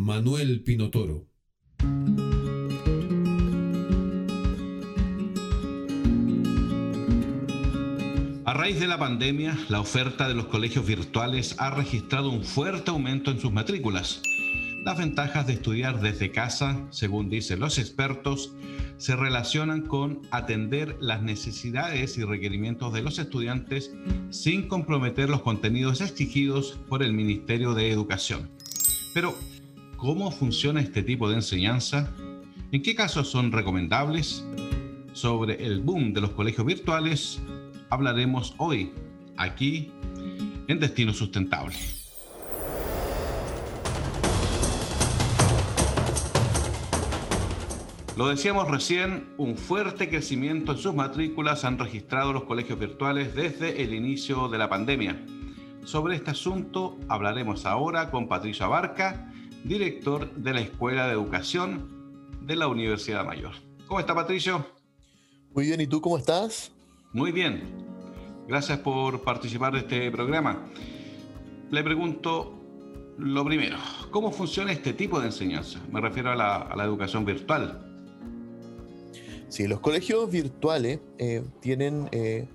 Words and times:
Manuel 0.00 0.62
Pinotoro. 0.62 1.26
A 8.44 8.54
raíz 8.54 8.78
de 8.78 8.86
la 8.86 8.96
pandemia, 8.96 9.58
la 9.68 9.80
oferta 9.80 10.28
de 10.28 10.36
los 10.36 10.46
colegios 10.46 10.86
virtuales 10.86 11.56
ha 11.58 11.70
registrado 11.70 12.30
un 12.30 12.44
fuerte 12.44 12.92
aumento 12.92 13.32
en 13.32 13.40
sus 13.40 13.50
matrículas. 13.50 14.22
Las 14.84 14.98
ventajas 14.98 15.48
de 15.48 15.54
estudiar 15.54 16.00
desde 16.00 16.30
casa, 16.30 16.86
según 16.90 17.28
dicen 17.28 17.58
los 17.58 17.80
expertos, 17.80 18.54
se 18.98 19.16
relacionan 19.16 19.82
con 19.82 20.22
atender 20.30 20.96
las 21.00 21.22
necesidades 21.22 22.16
y 22.18 22.22
requerimientos 22.22 22.92
de 22.92 23.02
los 23.02 23.18
estudiantes 23.18 23.92
sin 24.30 24.68
comprometer 24.68 25.28
los 25.28 25.42
contenidos 25.42 26.00
exigidos 26.02 26.78
por 26.88 27.02
el 27.02 27.12
Ministerio 27.14 27.74
de 27.74 27.90
Educación. 27.90 28.48
Pero, 29.12 29.36
¿Cómo 29.98 30.30
funciona 30.30 30.80
este 30.80 31.02
tipo 31.02 31.28
de 31.28 31.34
enseñanza? 31.34 32.08
¿En 32.70 32.82
qué 32.82 32.94
casos 32.94 33.28
son 33.32 33.50
recomendables? 33.50 34.46
Sobre 35.12 35.66
el 35.66 35.80
boom 35.80 36.12
de 36.12 36.20
los 36.20 36.30
colegios 36.30 36.64
virtuales 36.64 37.42
hablaremos 37.90 38.54
hoy, 38.58 38.92
aquí, 39.36 39.90
en 40.68 40.78
Destino 40.78 41.12
Sustentable. 41.12 41.74
Lo 48.16 48.28
decíamos 48.28 48.70
recién, 48.70 49.30
un 49.36 49.56
fuerte 49.56 50.08
crecimiento 50.08 50.70
en 50.70 50.78
sus 50.78 50.94
matrículas 50.94 51.64
han 51.64 51.76
registrado 51.76 52.32
los 52.32 52.44
colegios 52.44 52.78
virtuales 52.78 53.34
desde 53.34 53.82
el 53.82 53.92
inicio 53.92 54.48
de 54.48 54.58
la 54.58 54.68
pandemia. 54.68 55.20
Sobre 55.82 56.14
este 56.14 56.30
asunto 56.30 57.00
hablaremos 57.08 57.66
ahora 57.66 58.12
con 58.12 58.28
Patricia 58.28 58.68
Barca, 58.68 59.32
director 59.64 60.32
de 60.34 60.52
la 60.52 60.60
Escuela 60.60 61.06
de 61.06 61.12
Educación 61.12 62.38
de 62.42 62.56
la 62.56 62.68
Universidad 62.68 63.24
Mayor. 63.24 63.52
¿Cómo 63.86 64.00
está 64.00 64.14
Patricio? 64.14 64.66
Muy 65.54 65.66
bien, 65.66 65.80
¿y 65.80 65.86
tú 65.86 66.00
cómo 66.00 66.18
estás? 66.18 66.72
Muy 67.12 67.32
bien. 67.32 67.62
Gracias 68.46 68.78
por 68.78 69.22
participar 69.22 69.72
de 69.72 69.80
este 69.80 70.10
programa. 70.10 70.66
Le 71.70 71.82
pregunto 71.82 72.54
lo 73.18 73.44
primero, 73.44 73.76
¿cómo 74.10 74.30
funciona 74.30 74.72
este 74.72 74.92
tipo 74.92 75.20
de 75.20 75.26
enseñanza? 75.26 75.80
Me 75.90 76.00
refiero 76.00 76.30
a 76.30 76.36
la, 76.36 76.84
educación 76.84 77.24
virtual. 77.24 77.84
Sí, 79.48 79.66
los 79.66 79.80
colegios 79.80 80.30
virtuales 80.30 81.00
eh, 81.18 81.42
tienen 81.60 82.08
eh, 82.12 82.46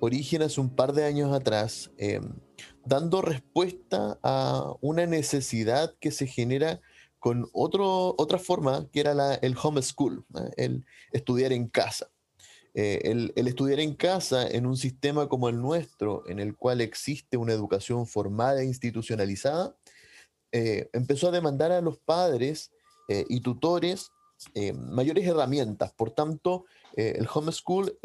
origen 0.00 0.42
hace 0.42 0.60
un 0.60 0.70
par 0.70 0.92
de 0.92 1.04
años 1.04 1.32
atrás. 1.32 1.90
Eh, 1.98 2.20
dando 2.88 3.20
respuesta 3.20 4.18
a 4.22 4.72
una 4.80 5.06
necesidad 5.06 5.94
que 6.00 6.10
se 6.10 6.26
genera 6.26 6.80
con 7.18 7.48
otro, 7.52 8.14
otra 8.16 8.38
forma, 8.38 8.88
que 8.90 9.00
era 9.00 9.34
el 9.34 9.56
homeschool, 9.60 10.24
el 10.56 10.84
estudiar 11.12 11.52
en 11.52 11.68
casa. 11.68 12.10
Eh, 12.74 13.00
el, 13.04 13.32
estudiar 13.34 13.80
en 13.80 13.94
casa 13.94 14.46
en 14.46 14.64
un 14.64 14.76
sistema 14.76 15.28
como 15.28 15.48
el 15.48 15.60
nuestro, 15.60 16.22
en 16.28 16.38
el 16.38 16.56
cual 16.56 16.80
existe 16.80 17.36
una 17.36 17.52
educación 17.52 18.06
formal 18.06 18.58
e 18.58 18.64
institucionalizada, 18.64 19.76
eh, 20.52 20.88
empezó 20.92 21.28
a 21.28 21.32
demandar 21.32 21.72
a 21.72 21.80
los 21.80 21.98
padres 21.98 22.70
eh, 23.08 23.24
y 23.28 23.40
tutores 23.40 24.10
mayores 24.74 25.26
herramientas. 25.26 25.92
Por 25.94 26.12
tanto, 26.12 26.64
el 26.94 27.26
homeschool 27.34 27.98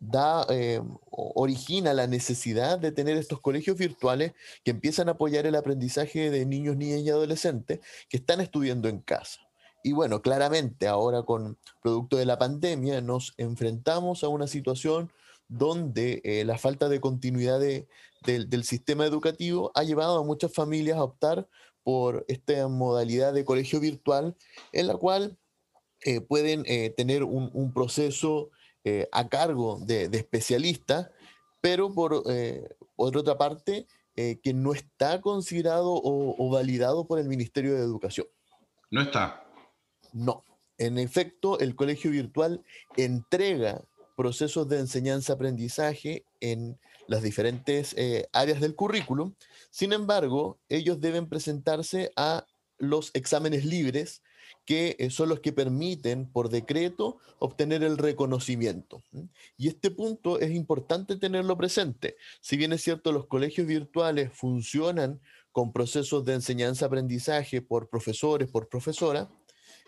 da, 0.00 0.46
eh, 0.48 0.80
origina 1.10 1.92
la 1.92 2.06
necesidad 2.06 2.78
de 2.78 2.90
tener 2.90 3.18
estos 3.18 3.40
colegios 3.40 3.76
virtuales 3.76 4.32
que 4.64 4.70
empiezan 4.70 5.08
a 5.08 5.12
apoyar 5.12 5.46
el 5.46 5.54
aprendizaje 5.54 6.30
de 6.30 6.46
niños, 6.46 6.76
niñas 6.76 7.00
y 7.00 7.10
adolescentes 7.10 7.80
que 8.08 8.16
están 8.16 8.40
estudiando 8.40 8.88
en 8.88 9.00
casa. 9.00 9.40
Y 9.84 9.92
bueno, 9.92 10.22
claramente 10.22 10.88
ahora 10.88 11.22
con 11.22 11.58
producto 11.82 12.16
de 12.16 12.26
la 12.26 12.38
pandemia 12.38 13.00
nos 13.02 13.34
enfrentamos 13.36 14.24
a 14.24 14.28
una 14.28 14.46
situación 14.46 15.12
donde 15.48 16.20
eh, 16.24 16.44
la 16.44 16.58
falta 16.58 16.88
de 16.88 17.00
continuidad 17.00 17.60
del 17.60 18.64
sistema 18.64 19.04
educativo 19.04 19.70
ha 19.74 19.82
llevado 19.82 20.18
a 20.18 20.24
muchas 20.24 20.52
familias 20.52 20.98
a 20.98 21.04
optar 21.04 21.48
por 21.82 22.24
esta 22.28 22.68
modalidad 22.68 23.32
de 23.32 23.44
colegio 23.44 23.80
virtual 23.80 24.36
en 24.72 24.86
la 24.86 24.96
cual 24.96 25.38
eh, 26.02 26.20
pueden 26.20 26.64
tener 26.96 27.24
un, 27.24 27.50
un 27.52 27.72
proceso 27.72 28.50
eh, 28.84 29.08
a 29.12 29.28
cargo 29.28 29.78
de, 29.84 30.04
especialistas, 30.12 31.10
pero 31.60 31.92
por, 31.92 32.22
eh, 32.30 32.66
otra 32.96 33.36
parte, 33.36 33.86
eh, 34.16 34.40
que 34.42 34.54
no 34.54 34.72
está 34.72 35.20
considerado 35.20 36.00
o, 36.02 36.50
validado 36.50 37.06
por 37.06 37.18
el 37.18 37.28
Ministerio 37.28 37.74
de 37.74 37.80
Educación. 37.82 38.26
No 38.90 39.02
está. 39.02 39.44
No. 40.12 40.44
En 40.78 40.98
efecto, 40.98 41.58
el 41.58 41.76
colegio 41.76 42.10
virtual 42.10 42.64
entrega 42.96 43.82
procesos 44.16 44.66
de 44.68 44.78
enseñanza-aprendizaje 44.78 46.24
en 46.40 46.78
las 47.06 47.22
diferentes 47.22 47.94
áreas 48.32 48.60
del 48.60 48.74
currículum. 48.74 49.34
Sin 49.70 49.92
embargo, 49.92 50.58
ellos 50.70 51.00
deben 51.00 51.28
presentarse 51.28 52.12
a 52.16 52.46
los 52.78 53.10
exámenes 53.12 53.66
libres 53.66 54.22
que 54.64 54.96
eh, 54.98 55.10
son 55.10 55.28
los 55.28 55.40
que 55.40 55.52
permiten 55.52 56.30
por 56.30 56.48
decreto 56.48 57.18
obtener 57.38 57.82
el 57.82 57.98
reconocimiento. 57.98 59.02
Y 59.56 59.68
este 59.68 59.90
punto 59.90 60.38
es 60.38 60.50
importante 60.52 61.16
tenerlo 61.16 61.56
presente. 61.56 62.16
Si 62.40 62.56
bien 62.56 62.72
es 62.72 62.82
cierto, 62.82 63.12
los 63.12 63.26
colegios 63.26 63.66
virtuales 63.66 64.30
funcionan 64.32 65.20
con 65.52 65.72
procesos 65.72 66.24
de 66.24 66.34
enseñanza-aprendizaje 66.34 67.62
por 67.62 67.88
profesores, 67.88 68.48
por 68.50 68.68
profesora, 68.68 69.30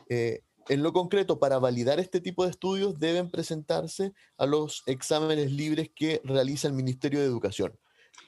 eh, 0.09 0.43
en 0.69 0.83
lo 0.83 0.93
concreto, 0.93 1.39
para 1.39 1.59
validar 1.59 1.99
este 1.99 2.21
tipo 2.21 2.45
de 2.45 2.51
estudios 2.51 2.99
deben 2.99 3.31
presentarse 3.31 4.13
a 4.39 4.47
los 4.47 4.83
exámenes 4.87 5.53
libres 5.53 5.91
que 5.95 6.21
realiza 6.25 6.69
el 6.69 6.75
Ministerio 6.75 7.21
de 7.21 7.27
Educación. 7.27 7.77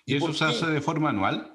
¿Y, 0.04 0.16
eso 0.16 0.32
se 0.32 0.44
hace 0.44 0.66
de 0.66 0.80
forma 0.80 1.10
anual? 1.10 1.53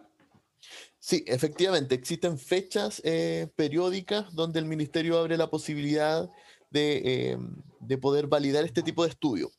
Sí, 1.00 1.24
efectivamente, 1.28 1.96
existen 1.96 2.38
fechas 2.38 3.02
eh, 3.06 3.48
periódicas 3.56 4.34
donde 4.36 4.60
el 4.60 4.66
ministerio 4.66 5.18
abre 5.18 5.38
la 5.38 5.50
posibilidad 5.50 6.30
eh, 6.74 7.38
de, 7.80 7.98
poder 7.98 8.28
validar 8.28 8.66
este 8.66 8.84
tipo 8.84 9.04
de 9.04 9.10
estudio. 9.10 9.50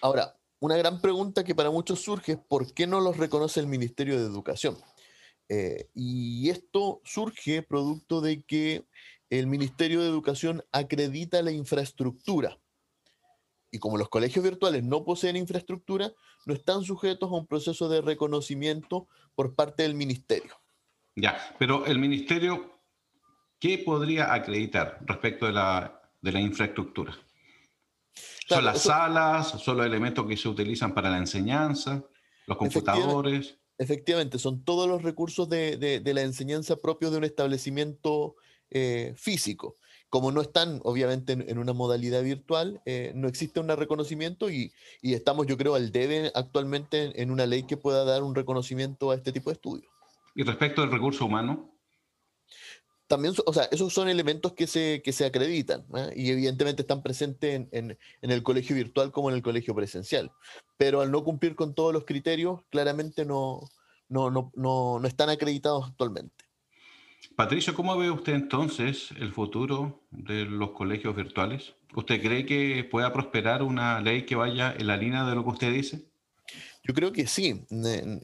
Ahora, 0.00 0.34
una 0.60 0.76
gran 0.76 1.00
pregunta 1.00 1.44
que 1.44 1.54
para 1.54 1.70
muchos 1.70 2.00
surge 2.00 2.32
es 2.32 2.38
por 2.38 2.72
qué 2.72 2.86
no 2.86 3.00
los 3.00 3.18
reconoce 3.18 3.60
el 3.60 3.66
Ministerio 3.66 4.18
de 4.18 4.24
Educación. 4.24 4.78
Eh, 5.50 5.88
y 5.94 6.48
esto 6.48 7.00
surge 7.04 7.62
producto 7.62 8.20
de 8.22 8.42
que 8.42 8.86
el 9.28 9.46
Ministerio 9.46 10.00
de 10.00 10.08
Educación 10.08 10.64
acredita 10.72 11.42
la 11.42 11.52
infraestructura 11.52 12.58
y 13.70 13.78
como 13.78 13.98
los 13.98 14.08
colegios 14.08 14.44
virtuales 14.44 14.82
no 14.84 15.04
poseen 15.04 15.36
infraestructura, 15.36 16.12
no 16.46 16.54
están 16.54 16.84
sujetos 16.84 17.30
a 17.30 17.34
un 17.34 17.46
proceso 17.46 17.88
de 17.88 18.00
reconocimiento 18.00 19.08
por 19.34 19.54
parte 19.54 19.82
del 19.82 19.94
ministerio. 19.94 20.54
Ya, 21.16 21.54
pero 21.58 21.84
el 21.86 21.98
ministerio, 21.98 22.80
¿qué 23.58 23.78
podría 23.78 24.32
acreditar 24.32 24.98
respecto 25.04 25.46
de 25.46 25.52
la, 25.52 26.00
infraestructura? 26.40 27.16
¿Son 28.48 28.64
las 28.64 28.82
salas? 28.82 29.50
¿Son 29.60 29.76
los 29.76 29.86
elementos 29.86 30.26
que 30.26 30.36
se 30.36 30.48
utilizan 30.48 30.94
para 30.94 31.10
la 31.10 31.18
enseñanza? 31.18 32.02
¿Los 32.46 32.56
computadores? 32.56 33.58
Efectivamente, 33.76 34.38
son 34.38 34.64
todos 34.64 34.88
los 34.88 35.02
recursos 35.02 35.48
de, 35.48 36.02
la 36.04 36.22
enseñanza 36.22 36.76
propios 36.76 37.12
de 37.12 37.18
un 37.18 37.24
establecimiento 37.24 38.36
eh, 38.70 39.14
físico 39.16 39.76
como 40.10 40.32
no 40.32 40.40
están 40.40 40.80
obviamente 40.84 41.32
en, 41.32 41.58
una 41.58 41.72
modalidad 41.72 42.22
virtual, 42.22 42.80
eh, 42.86 43.12
no 43.14 43.28
existe 43.28 43.60
un 43.60 43.68
reconocimiento 43.68 44.50
y, 44.50 44.72
estamos, 45.02 45.46
yo 45.46 45.56
creo, 45.56 45.74
al 45.74 45.92
debe 45.92 46.32
actualmente 46.34 47.20
en, 47.20 47.30
una 47.30 47.46
ley 47.46 47.64
que 47.64 47.76
pueda 47.76 48.04
dar 48.04 48.22
un 48.22 48.34
reconocimiento 48.34 49.10
a 49.10 49.14
este 49.14 49.32
tipo 49.32 49.50
de 49.50 49.54
estudios. 49.54 49.92
¿Y 50.34 50.44
respecto 50.44 50.82
al 50.82 50.90
recurso 50.90 51.26
humano? 51.26 51.74
También, 53.06 53.34
o 53.46 53.52
sea, 53.54 53.64
esos 53.64 53.92
son 53.92 54.08
elementos 54.08 54.52
que 54.52 54.66
se, 54.66 55.00
que 55.02 55.12
se 55.12 55.24
acreditan 55.24 55.84
¿eh? 55.96 56.12
y 56.14 56.30
evidentemente 56.30 56.82
están 56.82 57.02
presentes 57.02 57.66
en, 57.72 57.98
el 58.20 58.42
colegio 58.42 58.76
virtual 58.76 59.12
como 59.12 59.30
en 59.30 59.36
el 59.36 59.42
colegio 59.42 59.74
presencial. 59.74 60.30
Pero 60.76 61.00
al 61.00 61.10
no 61.10 61.24
cumplir 61.24 61.54
con 61.54 61.74
todos 61.74 61.92
los 61.92 62.04
criterios, 62.04 62.60
claramente 62.70 63.24
no, 63.24 63.60
no, 64.08 64.30
no, 64.30 64.52
no 64.54 65.06
están 65.06 65.30
acreditados 65.30 65.86
actualmente. 65.86 66.47
Patricio, 67.36 67.74
¿cómo 67.74 67.96
ve 67.96 68.10
usted 68.10 68.34
entonces 68.34 69.10
el 69.18 69.32
futuro 69.32 70.02
de 70.10 70.44
los 70.44 70.70
colegios 70.70 71.14
virtuales? 71.14 71.74
¿Usted 71.94 72.20
cree 72.20 72.44
que 72.44 72.84
pueda 72.90 73.12
prosperar 73.12 73.62
una 73.62 74.00
ley 74.00 74.26
que 74.26 74.34
vaya 74.34 74.74
en 74.76 74.86
la 74.86 74.96
línea 74.96 75.24
de 75.24 75.34
lo 75.34 75.44
que 75.44 75.50
usted 75.50 75.72
dice? 75.72 76.08
Yo 76.88 76.94
creo 76.94 77.12
que 77.12 77.26
sí, 77.26 77.66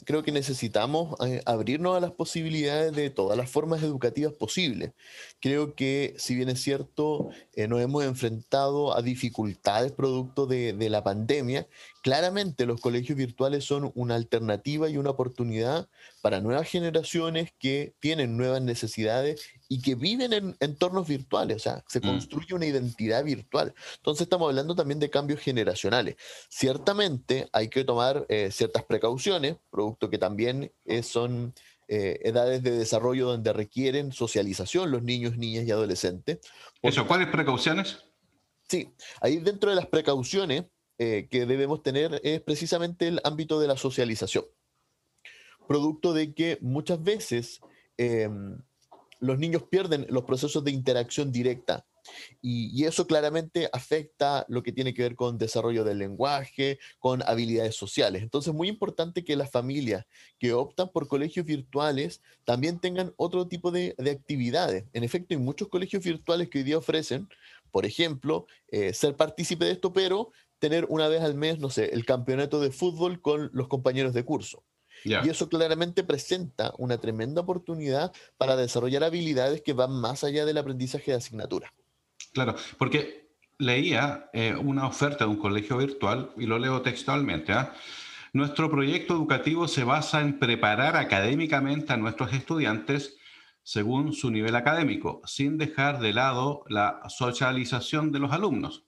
creo 0.06 0.22
que 0.22 0.32
necesitamos 0.32 1.16
eh, 1.26 1.42
abrirnos 1.44 1.96
a 1.96 2.00
las 2.00 2.12
posibilidades 2.12 2.94
de 2.94 3.10
todas 3.10 3.36
las 3.36 3.50
formas 3.50 3.82
educativas 3.82 4.32
posibles. 4.32 4.92
Creo 5.38 5.74
que 5.74 6.14
si 6.16 6.34
bien 6.34 6.48
es 6.48 6.62
cierto, 6.62 7.28
eh, 7.52 7.68
nos 7.68 7.82
hemos 7.82 8.04
enfrentado 8.04 8.96
a 8.96 9.02
dificultades 9.02 9.92
producto 9.92 10.46
de, 10.46 10.72
de, 10.72 10.88
la 10.88 11.04
pandemia, 11.04 11.66
claramente 12.04 12.66
los 12.66 12.82
colegios 12.82 13.16
virtuales 13.16 13.64
son 13.64 13.90
una 13.94 14.14
alternativa 14.14 14.90
y 14.90 14.98
una 14.98 15.08
oportunidad 15.08 15.88
para 16.20 16.42
nuevas 16.42 16.68
generaciones 16.68 17.54
que 17.58 17.94
tienen 17.98 18.36
nuevas 18.36 18.60
necesidades 18.60 19.40
y 19.70 19.80
que 19.80 19.94
viven 19.94 20.34
en 20.34 20.54
entornos 20.60 21.08
virtuales, 21.08 21.56
o 21.56 21.60
sea, 21.60 21.84
se 21.88 22.00
mm. 22.00 22.02
construye 22.02 22.54
una 22.54 22.66
identidad 22.66 23.24
virtual. 23.24 23.72
Entonces 23.96 24.24
estamos 24.26 24.50
hablando 24.50 24.74
también 24.74 25.00
de 25.00 25.08
cambios 25.08 25.40
generacionales. 25.40 26.16
Ciertamente 26.50 27.48
hay 27.52 27.68
que 27.68 27.84
tomar 27.84 28.26
eh, 28.28 28.50
ciertas 28.52 28.84
precauciones, 28.84 29.56
producto 29.70 30.10
que 30.10 30.18
también 30.18 30.70
eh, 30.84 31.02
son 31.02 31.54
eh, 31.88 32.20
edades 32.22 32.62
de 32.62 32.72
desarrollo 32.72 33.28
donde 33.28 33.54
requieren 33.54 34.12
socialización 34.12 34.90
los 34.90 35.02
niños, 35.02 35.38
niñas 35.38 35.64
y 35.64 35.70
adolescentes. 35.70 36.40
¿Eso 36.82 37.06
cuáles 37.06 37.28
precauciones? 37.28 38.04
Sí, 38.68 38.92
ahí 39.22 39.38
dentro 39.38 39.70
de 39.70 39.76
las 39.76 39.86
precauciones 39.86 40.64
que 40.98 41.46
debemos 41.46 41.82
tener 41.82 42.20
es 42.22 42.40
precisamente 42.40 43.08
el 43.08 43.20
ámbito 43.24 43.60
de 43.60 43.68
la 43.68 43.76
socialización. 43.76 44.44
Producto 45.66 46.12
de 46.12 46.34
que 46.34 46.58
muchas 46.60 47.02
veces 47.02 47.60
em, 47.96 48.58
los 49.20 49.38
niños 49.38 49.64
pierden 49.64 50.06
los 50.10 50.24
procesos 50.24 50.62
de 50.64 50.70
interacción 50.70 51.32
directa. 51.32 51.86
Y, 52.42 52.84
eso 52.84 53.06
claramente 53.06 53.70
afecta 53.72 54.44
lo 54.48 54.62
que 54.62 54.72
tiene 54.72 54.92
que 54.92 55.02
ver 55.02 55.16
con 55.16 55.38
desarrollo 55.38 55.84
del 55.84 55.98
lenguaje, 55.98 56.78
con 56.98 57.22
habilidades 57.22 57.76
sociales. 57.76 58.22
Entonces, 58.22 58.52
muy 58.52 58.68
importante 58.68 59.24
que 59.24 59.36
las 59.36 59.50
familias 59.50 60.04
que 60.38 60.52
optan 60.52 60.90
por 60.92 61.08
colegios 61.08 61.46
virtuales 61.46 62.20
también 62.44 62.78
tengan 62.78 63.14
otro 63.16 63.48
tipo 63.48 63.70
de, 63.70 63.94
actividades. 63.98 64.84
En 64.92 65.02
efecto, 65.02 65.34
hay 65.34 65.40
muchos 65.40 65.68
colegios 65.68 66.04
virtuales 66.04 66.50
que 66.50 66.58
hoy 66.58 66.64
día 66.64 66.78
ofrecen, 66.78 67.26
por 67.70 67.86
ejemplo, 67.86 68.46
eh, 68.68 68.92
ser 68.92 69.16
partícipe 69.16 69.64
de 69.64 69.72
esto, 69.72 69.92
pero 69.92 70.30
tener 70.64 70.86
una 70.88 71.08
vez 71.08 71.20
al 71.20 71.34
mes, 71.34 71.58
no 71.58 71.68
sé, 71.68 71.90
el 71.92 72.06
campeonato 72.06 72.58
de 72.58 72.70
fútbol 72.70 73.20
con 73.20 73.50
los 73.52 73.68
compañeros 73.68 74.14
de 74.14 74.24
curso. 74.24 74.64
Y 75.04 75.28
eso 75.28 75.50
claramente 75.50 76.04
presenta 76.04 76.72
una 76.78 76.96
tremenda 76.96 77.42
oportunidad 77.42 78.14
para 78.38 78.56
desarrollar 78.56 79.04
habilidades 79.04 79.60
que 79.60 79.74
van 79.74 79.92
más 79.92 80.24
allá 80.24 80.46
del 80.46 80.56
aprendizaje 80.56 81.10
de 81.10 81.18
asignatura. 81.18 81.74
Claro, 82.32 82.56
porque 82.78 83.28
leía 83.58 84.30
eh, 84.32 84.54
una 84.54 84.86
oferta 84.86 85.24
de 85.26 85.30
un 85.32 85.36
colegio 85.36 85.76
virtual 85.76 86.30
y 86.38 86.46
lo 86.46 86.58
leo 86.58 86.80
textualmente. 86.80 87.52
¿ah? 87.52 87.74
Nuestro 88.32 88.70
proyecto 88.70 89.12
educativo 89.12 89.68
se 89.68 89.84
basa 89.84 90.22
en 90.22 90.38
preparar 90.38 90.96
académicamente 90.96 91.92
a 91.92 91.98
nuestros 91.98 92.32
estudiantes 92.32 93.18
según 93.62 94.14
su 94.14 94.30
nivel 94.30 94.56
académico, 94.56 95.20
sin 95.26 95.58
dejar 95.58 96.00
de 96.00 96.14
lado 96.14 96.64
la 96.70 97.02
socialización 97.08 98.12
de 98.12 98.20
los 98.20 98.32
alumnos. 98.32 98.83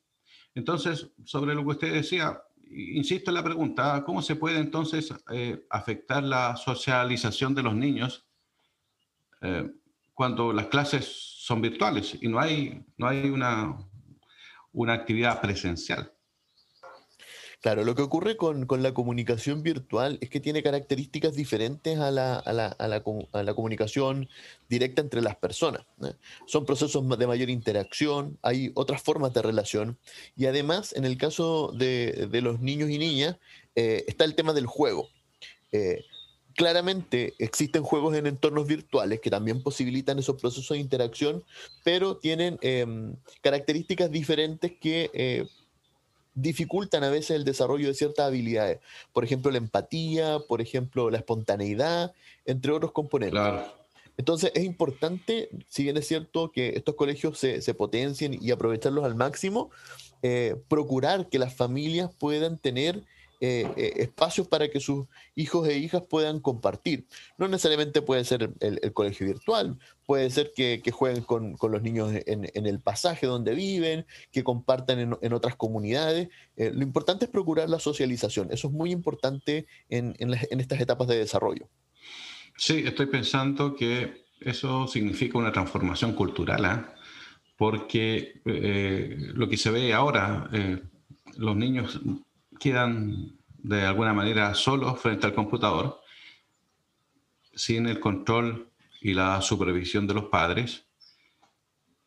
Entonces, 0.56 1.10
sobre 1.24 1.54
lo 1.54 1.62
que 1.62 1.68
usted 1.68 1.92
decía, 1.92 2.42
insisto 2.70 3.30
en 3.30 3.34
la 3.34 3.44
pregunta, 3.44 4.02
¿cómo 4.06 4.22
se 4.22 4.36
puede 4.36 4.58
entonces 4.58 5.14
eh, 5.30 5.66
afectar 5.68 6.22
la 6.22 6.56
socialización 6.56 7.54
de 7.54 7.62
los 7.62 7.74
niños 7.74 8.26
eh, 9.42 9.70
cuando 10.14 10.54
las 10.54 10.68
clases 10.68 11.04
son 11.04 11.60
virtuales 11.60 12.16
y 12.22 12.28
no 12.28 12.40
hay, 12.40 12.82
no 12.96 13.06
hay 13.06 13.28
una, 13.28 13.76
una 14.72 14.94
actividad 14.94 15.42
presencial? 15.42 16.10
Claro, 17.62 17.84
lo 17.84 17.94
que 17.94 18.02
ocurre 18.02 18.36
con, 18.36 18.66
la 18.82 18.94
comunicación 18.94 19.62
virtual 19.62 20.18
es 20.20 20.30
que 20.30 20.40
tiene 20.40 20.62
características 20.62 21.34
diferentes 21.34 21.98
a 21.98 22.10
la, 22.12 23.54
comunicación 23.54 24.28
directa 24.68 25.00
entre 25.00 25.22
las 25.22 25.36
personas. 25.36 25.82
Son 26.46 26.64
procesos 26.64 27.08
de 27.18 27.26
mayor 27.26 27.50
interacción, 27.50 28.38
hay 28.42 28.70
otras 28.74 29.02
formas 29.02 29.32
de 29.32 29.42
relación 29.42 29.98
y 30.36 30.46
además 30.46 30.94
en 30.94 31.04
el 31.04 31.16
caso 31.16 31.72
de, 31.72 32.28
los 32.42 32.60
niños 32.60 32.90
y 32.90 32.98
niñas 32.98 33.36
eh, 33.74 34.04
está 34.06 34.24
el 34.24 34.34
tema 34.34 34.52
del 34.52 34.66
juego. 34.66 35.08
Eh, 35.72 36.04
claramente 36.56 37.34
existen 37.38 37.82
juegos 37.82 38.16
en 38.16 38.26
entornos 38.26 38.66
virtuales 38.66 39.20
que 39.20 39.30
también 39.30 39.62
posibilitan 39.62 40.18
esos 40.18 40.40
procesos 40.40 40.74
de 40.74 40.78
interacción, 40.78 41.44
pero 41.84 42.16
tienen 42.16 42.58
em, 42.62 43.14
características 43.42 44.10
diferentes 44.10 44.72
que 44.80 45.10
eh, 45.12 45.46
dificultan 46.36 47.02
a 47.02 47.10
veces 47.10 47.30
el 47.30 47.44
desarrollo 47.44 47.88
de 47.88 47.94
ciertas 47.94 48.26
habilidades. 48.26 48.78
Por 49.12 49.24
ejemplo, 49.24 49.50
la 49.50 49.58
empatía, 49.58 50.38
por 50.46 50.60
ejemplo, 50.60 51.10
la 51.10 51.18
espontaneidad, 51.18 52.12
entre 52.44 52.70
otros 52.70 52.92
componentes. 52.92 53.40
Entonces 54.18 54.52
es 54.54 54.64
importante, 54.64 55.50
si 55.68 55.82
bien 55.82 55.96
es 55.96 56.06
cierto 56.06 56.50
que 56.52 56.68
estos 56.76 56.94
colegios 56.94 57.38
se, 57.38 57.60
se 57.60 57.74
potencien 57.74 58.38
y 58.40 58.50
aprovecharlos 58.50 59.04
al 59.04 59.14
máximo, 59.14 59.70
eh, 60.22 60.56
procurar 60.68 61.28
que 61.28 61.38
las 61.38 61.54
familias 61.54 62.10
puedan 62.18 62.56
tener 62.58 63.02
eh, 63.38 63.70
eh, 63.76 63.92
espacios 63.96 64.48
para 64.48 64.70
que 64.70 64.80
sus 64.80 65.06
hijos 65.34 65.68
e 65.68 65.76
hijas 65.76 66.02
puedan 66.08 66.40
compartir. 66.40 67.06
No 67.36 67.48
necesariamente 67.48 68.00
puede 68.00 68.24
ser 68.24 68.50
el, 68.60 68.92
colegio 68.94 69.26
virtual, 69.26 69.78
puede 70.06 70.30
ser 70.30 70.52
que, 70.56 70.80
jueguen 70.90 71.22
con, 71.22 71.56
los 71.60 71.82
niños 71.82 72.12
en, 72.14 72.66
el 72.66 72.80
pasaje 72.80 73.26
donde 73.26 73.54
viven, 73.54 74.06
que 74.32 74.42
compartan 74.42 75.18
en, 75.20 75.32
otras 75.34 75.54
comunidades. 75.54 76.28
Eh, 76.56 76.70
lo 76.72 76.82
importante 76.82 77.26
es 77.26 77.30
procurar 77.30 77.68
la 77.68 77.78
socialización. 77.78 78.50
Eso 78.52 78.68
es 78.68 78.72
muy 78.72 78.90
importante 78.90 79.66
en, 79.90 80.14
estas 80.58 80.80
etapas 80.80 81.06
de 81.08 81.18
desarrollo. 81.18 81.68
Sí, 82.56 82.84
estoy 82.86 83.06
pensando 83.06 83.76
que 83.76 84.24
eso 84.40 84.86
significa 84.86 85.36
una 85.36 85.52
transformación 85.52 86.14
cultural, 86.14 86.94
porque 87.58 88.40
lo 88.44 89.46
que 89.46 89.58
se 89.58 89.70
ve 89.70 89.92
ahora, 89.92 90.48
los 91.36 91.56
niños 91.56 92.00
quedan 92.58 93.36
de 93.58 93.82
alguna 93.82 94.12
manera 94.12 94.54
solos 94.54 95.00
frente 95.00 95.26
al 95.26 95.34
computador, 95.34 96.00
sin 97.54 97.86
el 97.86 97.98
control 97.98 98.70
y 99.00 99.14
la 99.14 99.40
supervisión 99.42 100.06
de 100.06 100.14
los 100.14 100.24
padres. 100.26 100.86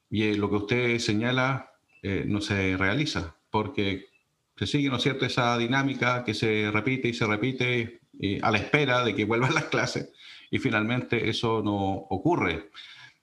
Y 0.10 0.24
eh, 0.24 0.36
lo 0.36 0.50
que 0.50 0.56
usted 0.56 1.00
señala 1.00 1.74
eh, 2.02 2.24
no 2.26 2.40
se 2.40 2.78
realiza, 2.78 3.36
porque 3.50 4.08
se 4.56 4.68
sigue, 4.68 4.90
¿no 4.90 4.98
es 4.98 5.04
cierto?, 5.04 5.26
esa 5.26 5.58
dinámica 5.58 6.24
que 6.24 6.34
se 6.34 6.72
repite 6.72 7.10
y 7.10 7.14
se 7.14 7.28
repite 7.28 8.02
a 8.42 8.52
la 8.52 8.58
espera 8.58 9.04
de 9.04 9.16
que 9.16 9.26
vuelvan 9.26 9.54
las 9.56 9.66
clases 9.66 10.12
y 10.52 10.60
finalmente 10.60 11.30
eso 11.30 11.62
no 11.64 11.78
ocurre. 12.10 12.70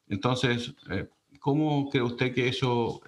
Entonces, 0.08 0.74
eh, 0.90 1.08
¿cómo 1.40 1.90
cree 1.90 2.02
usted 2.02 2.34
que 2.34 2.48
eso 2.48 3.00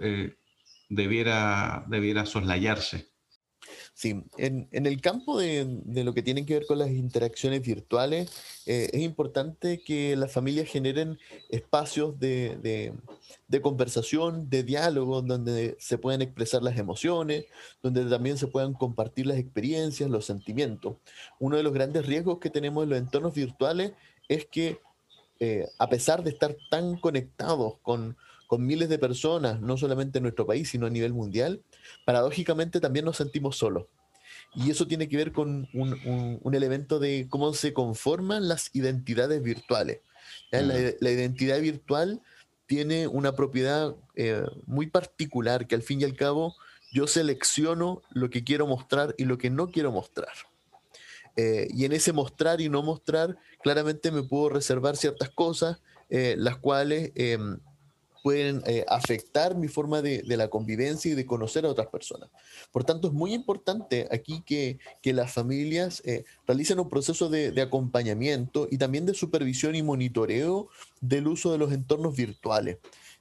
debiera, 0.89 1.85
debiera 1.87 2.27
soslayarse? 2.27 3.08
Sí, 3.99 4.23
en, 4.37 4.69
el 4.71 5.01
campo 5.01 5.41
de, 5.41 5.83
lo 6.05 6.15
que 6.15 6.23
tiene 6.23 6.47
que 6.47 6.55
ver 6.55 6.67
con 6.67 6.79
las 6.79 6.89
interacciones 6.89 7.63
virtuales, 7.63 8.31
eh, 8.65 8.89
es 8.93 9.03
importante 9.03 9.83
que 9.83 10.15
las 10.15 10.31
familias 10.31 10.69
generen 10.69 11.19
espacios 11.49 12.17
de, 12.21 12.95
conversación, 13.61 14.49
de 14.49 14.63
diálogo, 14.63 15.21
donde 15.23 15.77
se 15.81 15.99
puedan 15.99 16.23
expresar 16.23 16.63
las 16.63 16.79
emociones, 16.79 17.47
donde 17.83 18.05
también 18.05 18.39
se 18.39 18.47
puedan 18.47 18.73
compartir 18.73 19.27
las 19.27 19.39
experiencias, 19.39 20.09
los 20.09 20.27
sentimientos. 20.27 20.95
Uno 21.41 21.57
de 21.57 21.65
los 21.65 21.73
grandes 21.73 22.07
riesgos 22.07 22.39
que 22.39 22.51
tenemos 22.51 22.85
en 22.85 22.91
los 22.91 22.99
entornos 23.01 23.35
virtuales 23.35 23.95
es 24.29 24.47
que, 24.47 24.79
eh, 25.41 25.67
a 25.77 25.89
pesar 25.89 26.23
de 26.23 26.31
estar 26.31 26.57
tan 26.71 26.99
conectados 27.01 27.79
con, 27.83 28.17
con 28.49 28.67
miles 28.67 28.89
de 28.89 28.99
personas, 28.99 29.61
no 29.61 29.77
solamente 29.77 30.19
en 30.19 30.23
nuestro 30.23 30.47
país, 30.47 30.71
sino 30.71 30.87
a 30.87 30.91
nivel 30.91 31.13
mundial, 31.13 31.61
paradójicamente 32.07 32.81
también 32.81 33.05
nos 33.05 33.19
sentimos 33.19 33.59
solos. 33.59 33.85
Y 34.55 34.71
eso 34.71 34.87
tiene 34.87 35.07
que 35.09 35.19
ver 35.19 35.33
con 35.33 35.69
un, 35.75 36.55
elemento 36.55 36.99
de 36.99 37.27
cómo 37.29 37.53
se 37.53 37.75
conforman 37.75 38.49
las 38.49 38.71
identidades 38.75 39.43
virtuales. 39.43 40.01
Mm. 40.51 40.71
La, 41.01 41.11
identidad 41.11 41.61
virtual 41.61 42.23
tiene 42.67 43.07
una 43.07 43.33
propiedad 43.33 43.95
eh, 44.17 44.43
muy 44.67 44.87
particular 44.87 45.67
que 45.67 45.75
al 45.75 45.83
fin 45.83 46.01
y 46.01 46.05
al 46.05 46.17
cabo 46.17 46.57
yo 46.91 47.07
selecciono 47.07 48.01
lo 48.11 48.31
que 48.31 48.45
quiero 48.45 48.67
mostrar 48.67 49.15
y 49.19 49.27
lo 49.27 49.37
que 49.37 49.51
no 49.51 49.71
quiero 49.71 49.93
mostrar. 49.93 50.33
Eh, 51.37 51.69
y 51.75 51.85
en 51.85 51.93
ese 51.93 52.15
mostrar 52.15 52.63
y 52.63 52.71
no 52.71 52.83
mostrar, 52.83 53.37
claramente 53.63 54.11
me 54.11 54.23
puedo 54.23 54.49
reservar 54.49 54.97
ciertas 54.97 55.29
cosas, 55.29 55.83
eh, 56.09 56.35
las 56.39 56.57
cuales 56.57 57.13
em, 57.15 57.61
pueden 58.29 58.63
eh, 58.67 58.85
afectar 58.89 59.57
mi 59.57 59.69
forma 59.69 60.03
de, 60.03 60.23
la 60.27 60.49
convivencia 60.49 61.11
y 61.11 61.15
de 61.15 61.25
conocer 61.25 61.65
a 61.65 61.71
otras 61.71 61.87
personas. 61.87 62.29
Por 62.71 62.85
tanto, 62.85 63.09
es 63.09 63.15
muy 63.15 63.33
importante 63.33 64.07
aquí 64.11 64.43
que, 64.45 64.79
las 65.15 65.33
familias 65.33 66.03
eh, 66.05 66.27
realicen 66.47 66.79
un 66.79 66.91
proceso 66.91 67.31
de, 67.31 67.53
de, 67.53 67.63
acompañamiento 67.63 68.69
y 68.71 68.77
también 68.77 69.07
de 69.07 69.15
supervisión 69.15 69.75
y 69.77 69.83
monitoreo 69.83 70.69
del 71.01 71.27
uso 71.27 71.51
de 71.53 71.57
los 71.57 71.73
entornos 71.73 72.15
virtuales 72.15 72.77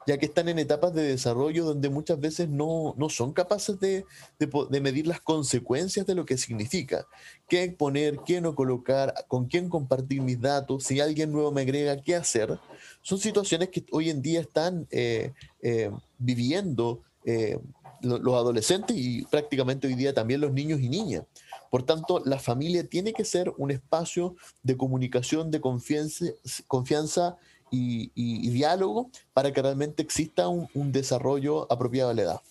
ya 0.07 0.17
que 0.17 0.25
están 0.25 0.47
en 0.47 0.57
etapas 0.57 0.93
de 0.93 1.03
desarrollo 1.03 1.65
donde 1.65 1.89
muchas 1.89 2.17
veces 2.17 2.47
no, 2.47 2.95
son 3.09 3.33
capaces 3.33 3.77
de, 3.77 4.05
medir 4.81 5.05
las 5.05 5.19
consecuencias 5.19 6.07
de 6.07 6.15
lo 6.15 6.25
que 6.25 6.37
significa. 6.37 7.05
¿Qué 7.49 7.69
poner, 7.69 8.19
qué 8.25 8.39
no 8.39 8.55
colocar, 8.55 9.13
con 9.27 9.47
quién 9.47 9.67
compartir 9.67 10.21
mis 10.21 10.39
datos, 10.39 10.85
si 10.85 11.01
alguien 11.01 11.33
nuevo 11.33 11.51
me 11.51 11.61
agrega, 11.61 12.01
qué 12.01 12.15
hacer? 12.15 12.57
Son 13.01 13.19
situaciones 13.19 13.67
que 13.67 13.85
hoy 13.91 14.09
en 14.09 14.21
día 14.21 14.39
están 14.39 14.87
eh, 14.91 15.33
eh, 15.61 15.91
viviendo 16.17 17.03
eh, 17.25 17.59
los 18.01 18.33
adolescentes 18.35 18.95
y 18.97 19.23
prácticamente 19.25 19.87
hoy 19.87 19.95
día 19.95 20.13
también 20.13 20.39
los 20.39 20.53
niños 20.53 20.79
y 20.79 20.87
niñas. 20.87 21.25
Por 21.69 21.83
tanto, 21.83 22.21
la 22.23 22.39
familia 22.39 22.87
tiene 22.87 23.11
que 23.11 23.25
ser 23.25 23.53
un 23.57 23.71
espacio 23.71 24.37
de 24.63 24.77
comunicación, 24.77 25.51
de 25.51 25.59
confianza, 25.59 26.27
confianza 26.67 27.37
y, 27.71 28.49
diálogo 28.49 29.09
para 29.33 29.51
que 29.51 29.61
realmente 29.61 30.01
exista 30.03 30.47
un, 30.47 30.91
desarrollo 30.91 31.71
apropiado 31.71 32.11
a 32.11 32.13
la 32.13 32.21
edad. 32.21 32.41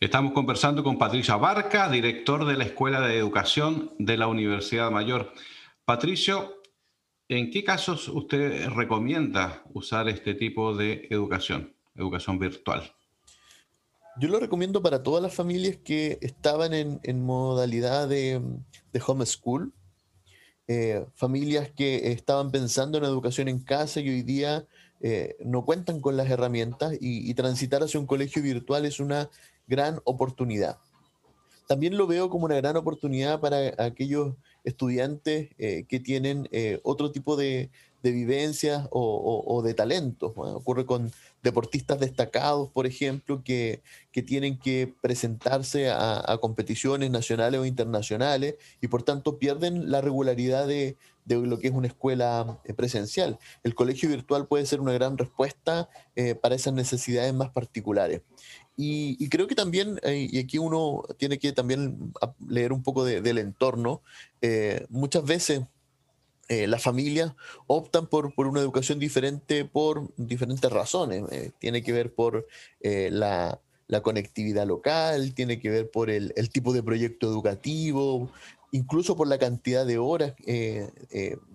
Estamos 0.00 0.32
conversando 0.32 0.82
con 0.82 0.98
Patricio 0.98 1.34
Abarca, 1.34 1.88
director 1.88 2.44
de 2.44 2.56
la 2.56 2.64
Escuela 2.64 3.00
de 3.00 3.16
Educación 3.16 3.92
de 3.98 4.16
la 4.16 4.26
Universidad 4.26 4.90
Mayor. 4.90 5.32
Patricio, 5.84 6.60
¿en 7.28 7.50
qué 7.50 7.62
casos 7.62 8.08
usted 8.08 8.68
recomienda 8.70 9.62
usar 9.72 10.08
este 10.08 10.34
tipo 10.34 10.74
de 10.74 11.06
educación, 11.10 11.72
educación 11.94 12.38
virtual? 12.38 12.92
Yo 14.18 14.28
lo 14.28 14.40
recomiendo 14.40 14.82
para 14.82 15.02
todas 15.02 15.22
las 15.22 15.34
familias 15.34 15.78
que 15.82 16.18
estaban 16.20 16.74
en, 16.74 17.24
modalidad 17.24 18.08
de, 18.08 18.42
de 18.92 19.02
homeschool, 19.06 19.72
eh, 20.68 21.04
familias 21.14 21.70
que 21.70 22.12
estaban 22.12 22.50
pensando 22.50 22.98
en 22.98 23.04
educación 23.04 23.48
en 23.48 23.58
casa 23.58 24.00
y 24.00 24.08
hoy 24.08 24.22
día 24.22 24.64
eh, 25.00 25.36
no 25.44 25.64
cuentan 25.64 26.00
con 26.00 26.16
las 26.16 26.30
herramientas 26.30 26.96
y, 27.00 27.34
transitar 27.34 27.82
hacia 27.82 27.98
un 27.98 28.06
colegio 28.06 28.42
virtual 28.42 28.86
es 28.86 29.00
una 29.00 29.28
gran 29.66 30.00
oportunidad. 30.04 30.78
También 31.66 31.96
lo 31.96 32.06
veo 32.06 32.30
como 32.30 32.44
una 32.44 32.56
gran 32.56 32.76
oportunidad 32.76 33.40
para 33.40 33.74
aquellos 33.84 34.36
estudiantes 34.62 35.50
eh, 35.58 35.84
que 35.88 35.98
tienen 35.98 36.48
otro 36.84 37.10
tipo 37.10 37.36
de, 37.36 37.70
de 38.02 38.10
vivencias 38.10 38.88
o, 38.90 39.62
de 39.64 39.74
talentos. 39.74 40.32
Ocurre 40.36 40.84
con 40.84 41.12
deportistas 41.42 42.00
destacados, 42.00 42.68
por 42.70 42.86
ejemplo, 42.86 43.42
que, 43.44 43.82
tienen 44.26 44.58
que 44.58 44.92
presentarse 45.00 45.90
a, 45.90 46.38
competiciones 46.40 47.10
nacionales 47.10 47.60
o 47.60 47.64
internacionales 47.64 48.56
y 48.80 48.88
por 48.88 49.02
tanto 49.02 49.38
pierden 49.38 49.90
la 49.90 50.00
regularidad 50.00 50.66
de, 50.66 50.96
lo 51.26 51.58
que 51.58 51.68
es 51.68 51.74
una 51.74 51.86
escuela 51.86 52.60
eh, 52.64 52.74
presencial. 52.74 53.38
El 53.62 53.74
colegio 53.74 54.08
virtual 54.08 54.46
puede 54.48 54.66
ser 54.66 54.80
una 54.80 54.92
gran 54.92 55.16
respuesta 55.16 55.88
eh, 56.16 56.34
para 56.34 56.56
esas 56.56 56.74
necesidades 56.74 57.32
más 57.32 57.50
particulares. 57.50 58.22
Y, 58.76 59.28
creo 59.28 59.46
que 59.46 59.54
también, 59.54 60.00
eh, 60.02 60.28
y 60.30 60.38
aquí 60.38 60.58
uno 60.58 61.04
tiene 61.18 61.38
que 61.38 61.52
también 61.52 62.12
leer 62.48 62.72
un 62.72 62.82
poco 62.82 63.04
del 63.04 63.38
entorno, 63.38 64.02
muchas 64.88 65.24
veces 65.24 65.62
eh, 66.48 66.66
las 66.66 66.82
familias 66.82 67.32
optan 67.66 68.06
por, 68.06 68.34
por, 68.34 68.46
una 68.46 68.60
educación 68.60 68.98
diferente 68.98 69.64
por 69.64 70.12
diferentes 70.16 70.70
razones. 70.70 71.22
Eh, 71.30 71.52
tiene 71.58 71.82
que 71.82 71.92
ver 71.92 72.12
por 72.12 72.46
eh, 72.80 73.10
la, 73.12 73.60
la, 73.86 74.02
conectividad 74.02 74.66
local, 74.66 75.34
tiene 75.34 75.60
que 75.60 75.70
ver 75.70 75.90
por 75.90 76.10
el, 76.10 76.32
el, 76.36 76.50
tipo 76.50 76.72
de 76.72 76.82
proyecto 76.82 77.28
educativo, 77.28 78.28
incluso 78.72 79.16
por 79.16 79.28
la 79.28 79.38
cantidad 79.38 79.86
de 79.86 79.98
horas 79.98 80.34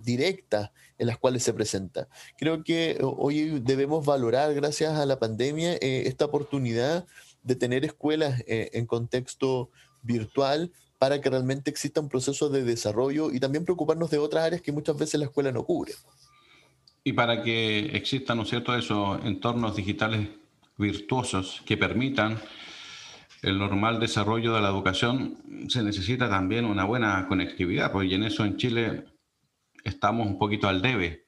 directas 0.04 0.72
en 0.98 1.08
las 1.08 1.18
cuales 1.18 1.44
se 1.44 1.54
presenta. 1.54 2.08
Creo 2.38 2.64
que 2.64 2.98
hoy 3.02 3.60
debemos 3.60 4.06
valorar, 4.06 4.54
gracias 4.54 4.94
a 4.94 5.06
la 5.06 5.20
pandemia, 5.20 5.74
esta 5.74 6.26
oportunidad 6.26 7.06
de 7.44 7.56
tener 7.56 7.84
escuelas 7.86 8.42
en 8.48 8.86
contexto 8.86 9.70
virtual 10.02 10.72
para 10.98 11.22
que 11.22 11.30
realmente 11.30 11.70
exista 11.70 12.02
un 12.02 12.10
proceso 12.10 12.50
de 12.50 12.64
desarrollo 12.64 13.32
y 13.32 13.40
también 13.40 13.66
preocuparnos 13.66 14.10
de 14.10 14.18
otras 14.18 14.46
áreas 14.46 14.62
que 14.62 14.72
muchas 14.72 14.98
veces 14.98 15.20
la 15.20 15.26
escuela 15.26 15.52
no 15.52 15.64
cubre. 15.64 15.94
Y 17.04 17.14
para 17.14 17.42
que 17.42 17.96
existan, 17.96 18.38
¿no 18.38 18.44
es 18.44 18.50
cierto?, 18.50 18.76
esos 18.76 19.24
entornos 19.24 19.76
digitales 19.76 20.28
virtuosos 20.78 21.62
que 21.66 21.78
permitan 21.78 22.38
el 23.42 23.60
normal 23.60 24.00
desarrollo 24.00 24.54
de 24.54 24.62
la 24.62 24.70
educación, 24.70 25.38
se 25.70 25.84
necesita 25.84 26.30
también 26.30 26.66
una 26.66 26.86
buena 26.86 27.28
conectividad, 27.28 27.92
porque 27.92 28.16
en 28.16 28.24
eso 28.24 28.44
en 28.44 28.58
Chile 28.58 29.06
estamos 29.84 30.28
un 30.28 30.40
poquito 30.40 30.68
al 30.68 30.82
debe. 30.82 31.26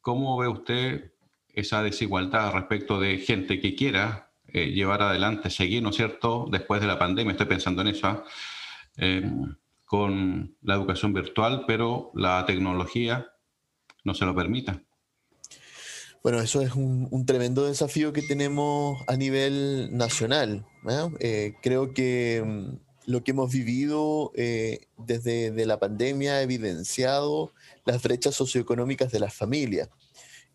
¿Cómo 0.00 0.38
ve 0.38 0.48
usted 0.48 1.12
esa 1.48 1.82
desigualdad 1.82 2.52
respecto 2.54 2.98
de 2.98 3.18
gente 3.18 3.60
que 3.60 3.74
quiera 3.74 4.32
eh, 4.48 4.70
llevar 4.70 5.02
adelante, 5.02 5.50
seguir, 5.50 5.82
¿no 5.82 5.90
es 5.90 5.96
cierto?, 5.96 6.48
después 6.50 6.80
de 6.80 6.86
la 6.86 6.98
pandemia, 6.98 7.32
estoy 7.32 7.46
pensando 7.46 7.82
en 7.82 7.88
eso, 7.88 8.06
¿ah? 8.06 8.24
Eh, 8.96 9.30
con 9.90 10.56
la 10.62 10.74
educación 10.74 11.12
virtual, 11.12 11.64
pero 11.66 12.12
la 12.14 12.44
tecnología 12.46 13.26
no 14.04 14.14
se 14.14 14.24
lo 14.24 14.34
permita. 14.36 14.82
Bueno, 16.22 16.40
eso 16.40 16.60
es 16.60 16.74
un, 16.74 17.24
tremendo 17.26 17.66
desafío 17.66 18.12
que 18.12 18.22
tenemos 18.22 19.02
a 19.08 19.16
nivel 19.16 19.88
nacional. 19.96 20.66
Eh, 21.18 21.54
creo 21.62 21.92
que 21.94 22.42
mm, 22.46 23.10
lo 23.10 23.24
que 23.24 23.30
hemos 23.30 23.50
vivido 23.50 24.30
eh, 24.36 24.86
desde 24.98 25.50
de 25.50 25.66
la 25.66 25.80
pandemia 25.80 26.34
ha 26.34 26.42
evidenciado 26.42 27.52
las 27.84 28.02
brechas 28.02 28.34
socioeconómicas 28.34 29.10
de 29.10 29.20
las 29.20 29.34
familias. 29.34 29.88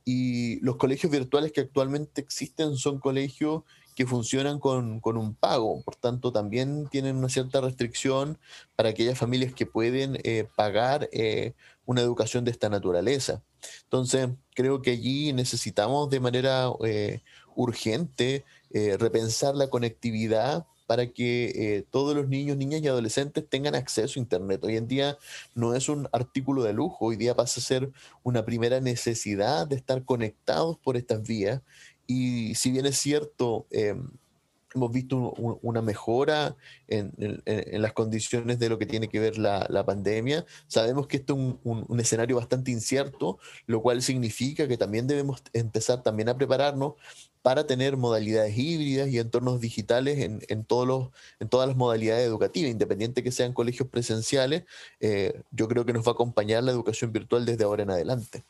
Y 0.05 0.59
los 0.59 0.77
colegios 0.77 1.11
virtuales 1.11 1.51
que 1.51 1.61
actualmente 1.61 2.21
existen 2.21 2.77
son 2.77 2.99
colegios 2.99 3.63
que 3.95 4.05
funcionan 4.05 4.59
con, 4.59 5.01
un 5.03 5.35
pago, 5.35 5.81
por 5.83 5.95
tanto 5.95 6.31
también 6.33 6.87
tienen 6.89 7.15
una 7.15 7.29
cierta 7.29 7.61
restricción 7.61 8.37
para 8.75 8.89
aquellas 8.89 9.17
familias 9.17 9.53
que 9.53 9.65
pueden 9.65 10.19
eh, 10.23 10.47
pagar 10.55 11.09
eh, 11.13 11.53
una 11.85 12.01
educación 12.01 12.43
de 12.43 12.51
esta 12.51 12.67
naturaleza. 12.67 13.41
Entonces, 13.83 14.29
creo 14.53 14.81
que 14.81 14.91
allí 14.91 15.31
necesitamos 15.31 16.09
de 16.09 16.19
manera 16.19 16.69
eh, 16.83 17.21
urgente 17.55 18.43
repensar 18.99 19.55
la 19.55 19.69
conectividad 19.69 20.65
para 20.85 21.07
que 21.07 21.85
todos 21.91 22.13
los 22.13 22.27
niños, 22.27 22.57
niñas 22.57 22.81
y 22.81 22.89
adolescentes 22.89 23.47
tengan 23.47 23.73
acceso 23.73 24.19
a 24.19 24.21
Internet. 24.21 24.61
Hoy 24.65 24.75
en 24.75 24.89
día 24.89 25.17
no 25.53 25.73
es 25.73 25.87
un 25.87 26.09
artículo 26.11 26.63
de 26.63 26.73
lujo, 26.73 27.05
hoy 27.05 27.15
día 27.15 27.37
pasa 27.37 27.61
a 27.61 27.63
ser 27.63 27.89
una 28.21 28.43
primera 28.43 28.81
necesidad 28.81 29.65
de 29.65 29.77
estar 29.77 30.03
conectados 30.03 30.77
por 30.77 30.97
estas 30.97 31.23
vías 31.23 31.61
y 32.07 32.55
si 32.55 32.71
bien 32.71 32.85
es 32.85 32.97
cierto, 32.97 33.67
em, 33.71 34.09
hemos 34.75 34.91
visto 34.91 35.33
una 35.61 35.81
mejora 35.81 36.55
en, 36.87 37.13
las 37.81 37.93
condiciones 37.93 38.59
de 38.59 38.69
lo 38.69 38.77
que 38.77 38.85
tiene 38.85 39.07
que 39.07 39.19
ver 39.19 39.37
la, 39.37 39.85
pandemia, 39.85 40.45
sabemos 40.67 41.07
que 41.07 41.17
esto 41.17 41.33
es 41.33 41.55
un, 41.63 41.99
escenario 41.99 42.35
bastante 42.35 42.71
incierto, 42.71 43.39
lo 43.67 43.81
cual 43.81 44.01
significa 44.01 44.67
que 44.67 44.77
también 44.77 45.07
debemos 45.07 45.41
empezar 45.53 46.03
también 46.03 46.29
a 46.29 46.37
prepararnos 46.37 46.93
para 47.41 47.67
tener 47.67 47.95
modalidades 47.95 48.57
híbridas 48.57 49.07
y 49.09 49.19
entornos 49.19 49.61
digitales 49.61 50.17
en, 50.47 50.65
todos 50.65 50.87
los, 50.87 51.09
en 51.39 51.47
todas 51.47 51.67
las 51.67 51.77
modalidades 51.77 52.25
educativas, 52.27 52.71
independiente 52.71 53.23
que 53.23 53.31
sean 53.31 53.53
colegios 53.53 53.87
presenciales, 53.87 54.63
eh, 54.99 55.41
yo 55.51 55.67
creo 55.67 55.85
que 55.85 55.93
nos 55.93 56.05
va 56.05 56.11
a 56.11 56.13
acompañar 56.13 56.63
la 56.63 56.71
educación 56.71 57.11
virtual 57.11 57.45
desde 57.45 57.63
ahora 57.63 57.83
en 57.83 57.91
adelante. 57.91 58.43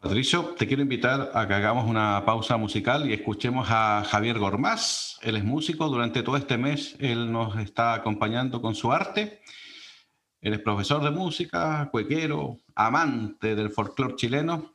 Patricio, 0.00 0.54
te 0.56 0.66
quiero 0.66 0.82
invitar 0.82 1.30
a 1.34 1.46
que 1.46 1.52
hagamos 1.52 1.86
una 1.86 2.24
pausa 2.24 2.56
musical 2.56 3.10
y 3.10 3.12
escuchemos 3.12 3.68
a 3.70 4.02
Javier 4.08 4.38
Gormaz. 4.38 5.18
Él 5.20 5.36
es 5.36 5.44
músico, 5.44 5.90
durante 5.90 6.22
todo 6.22 6.38
este 6.38 6.56
mes 6.56 6.96
él 7.00 7.30
nos 7.30 7.58
está 7.58 7.92
acompañando 7.92 8.62
con 8.62 8.74
su 8.74 8.92
arte. 8.92 9.42
Él 10.40 10.54
es 10.54 10.60
profesor 10.60 11.04
de 11.04 11.10
música, 11.10 11.90
cuequero, 11.92 12.56
amante 12.74 13.54
del 13.54 13.68
folclore 13.68 14.16
chileno. 14.16 14.74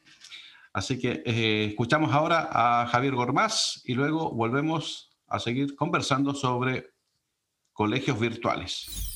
Así 0.72 1.00
que 1.00 1.24
eh, 1.26 1.66
escuchamos 1.70 2.14
ahora 2.14 2.50
a 2.52 2.86
Javier 2.86 3.16
Gormaz 3.16 3.82
y 3.84 3.96
luego 3.96 4.30
volvemos 4.32 5.10
a 5.28 5.40
seguir 5.40 5.76
conversando 5.76 6.36
sobre 6.36 6.92
colegios 7.74 8.20
virtuales. 8.20 9.15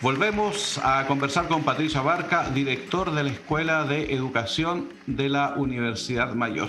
Volvemos 0.00 0.78
a 0.84 1.08
conversar 1.08 1.48
con 1.48 1.64
Patricio 1.64 1.98
Abarca, 1.98 2.48
director 2.50 3.10
de 3.10 3.24
la 3.24 3.30
Escuela 3.30 3.82
de 3.82 4.14
Educación 4.14 4.90
de 5.08 5.28
la 5.28 5.54
Universidad 5.56 6.34
Mayor. 6.34 6.68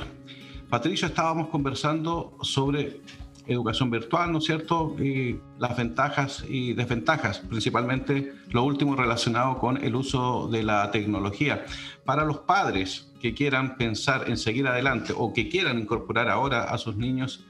Patricio, 0.68 1.08
estábamos 1.08 1.50
conversando 1.50 2.36
sobre 2.42 3.02
educación 3.46 3.92
virtual, 3.92 4.32
¿no 4.32 4.40
es 4.40 4.46
cierto? 4.46 4.96
Y 5.00 5.40
las 5.60 5.78
ventajas 5.78 6.44
y 6.50 6.74
desventajas, 6.74 7.38
principalmente 7.38 8.34
lo 8.50 8.64
último 8.64 8.96
relacionado 8.96 9.60
con 9.60 9.78
el 9.78 9.96
uso 9.96 10.48
de 10.48 10.64
la 10.64 10.90
tecnología. 10.90 11.66
Para 12.06 12.26
los 12.26 12.40
padres 12.40 13.12
que 13.22 13.36
quieran 13.36 13.78
pensar 13.78 14.28
en 14.28 14.38
seguir 14.38 14.66
adelante 14.66 15.14
o 15.16 15.34
que 15.34 15.50
quieran 15.50 15.78
incorporar 15.78 16.30
ahora 16.30 16.64
a 16.64 16.80
sus 16.80 16.98
niños 16.98 17.46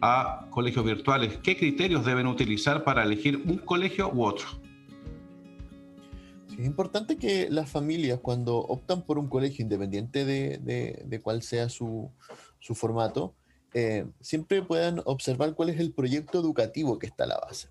a 0.00 0.48
colegios 0.50 0.84
virtuales, 0.84 1.38
¿qué 1.40 1.56
criterios 1.56 2.04
deben 2.04 2.26
utilizar 2.26 2.82
para 2.82 3.04
elegir 3.04 3.44
un 3.46 3.58
colegio 3.58 4.10
u 4.12 4.24
otro? 4.24 4.48
Es 6.58 6.66
importante 6.66 7.18
que 7.18 7.48
las 7.50 7.70
familias, 7.70 8.18
cuando 8.18 8.58
optan 8.58 9.02
por 9.02 9.16
un 9.16 9.28
colegio, 9.28 9.62
independiente 9.62 10.24
de, 10.24 11.20
cuál 11.22 11.42
sea 11.42 11.68
su, 11.68 12.10
formato, 12.60 13.32
eh, 13.74 14.06
siempre 14.20 14.62
puedan 14.62 15.00
observar 15.04 15.54
cuál 15.54 15.68
es 15.68 15.78
el 15.78 15.92
proyecto 15.92 16.40
educativo 16.40 16.98
que 16.98 17.06
está 17.06 17.24
a 17.24 17.28
la 17.28 17.38
base. 17.38 17.68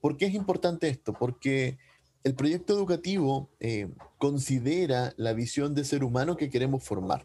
¿Por 0.00 0.16
qué 0.16 0.26
es 0.26 0.34
importante 0.34 0.88
esto? 0.88 1.12
Porque 1.12 1.78
el 2.24 2.34
proyecto 2.34 2.72
educativo 2.72 3.48
eh, 3.60 3.88
considera 4.18 5.14
la 5.16 5.32
visión 5.32 5.76
de 5.76 5.84
ser 5.84 6.02
humano 6.02 6.36
que 6.36 6.50
queremos 6.50 6.82
formar. 6.82 7.24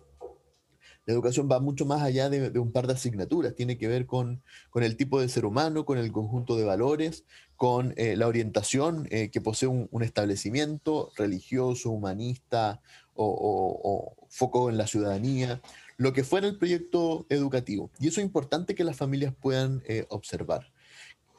La 1.06 1.14
educación 1.14 1.48
va 1.52 1.60
mucho 1.60 1.86
más 1.86 2.02
allá 2.02 2.30
de, 2.30 2.60
un 2.60 2.72
par 2.72 2.88
de 2.88 2.94
asignaturas, 2.94 3.54
tiene 3.54 3.78
que 3.78 3.88
ver 3.88 4.06
con, 4.06 4.42
el 4.74 4.98
tipo 4.98 5.22
de 5.22 5.30
ser 5.30 5.46
humano, 5.46 5.86
con 5.86 5.98
el 5.98 6.12
conjunto 6.12 6.56
de 6.58 6.64
valores, 6.64 7.26
con 7.56 7.94
eh, 7.98 8.16
la 8.16 8.28
orientación 8.28 9.08
eh, 9.12 9.30
que 9.30 9.40
posee 9.40 9.70
un, 9.70 10.04
establecimiento 10.04 11.12
religioso, 11.16 11.92
humanista 11.92 12.82
o, 13.14 14.16
foco 14.30 14.70
en 14.70 14.78
la 14.78 14.88
ciudadanía, 14.88 15.62
lo 15.98 16.12
que 16.12 16.24
fuera 16.24 16.48
el 16.48 16.58
proyecto 16.58 17.26
educativo. 17.30 17.92
Y 18.00 18.08
eso 18.08 18.20
es 18.20 18.26
importante 18.26 18.76
que 18.76 18.84
las 18.84 18.98
familias 18.98 19.34
puedan 19.40 19.82
eh, 19.86 20.06
observar. 20.10 20.72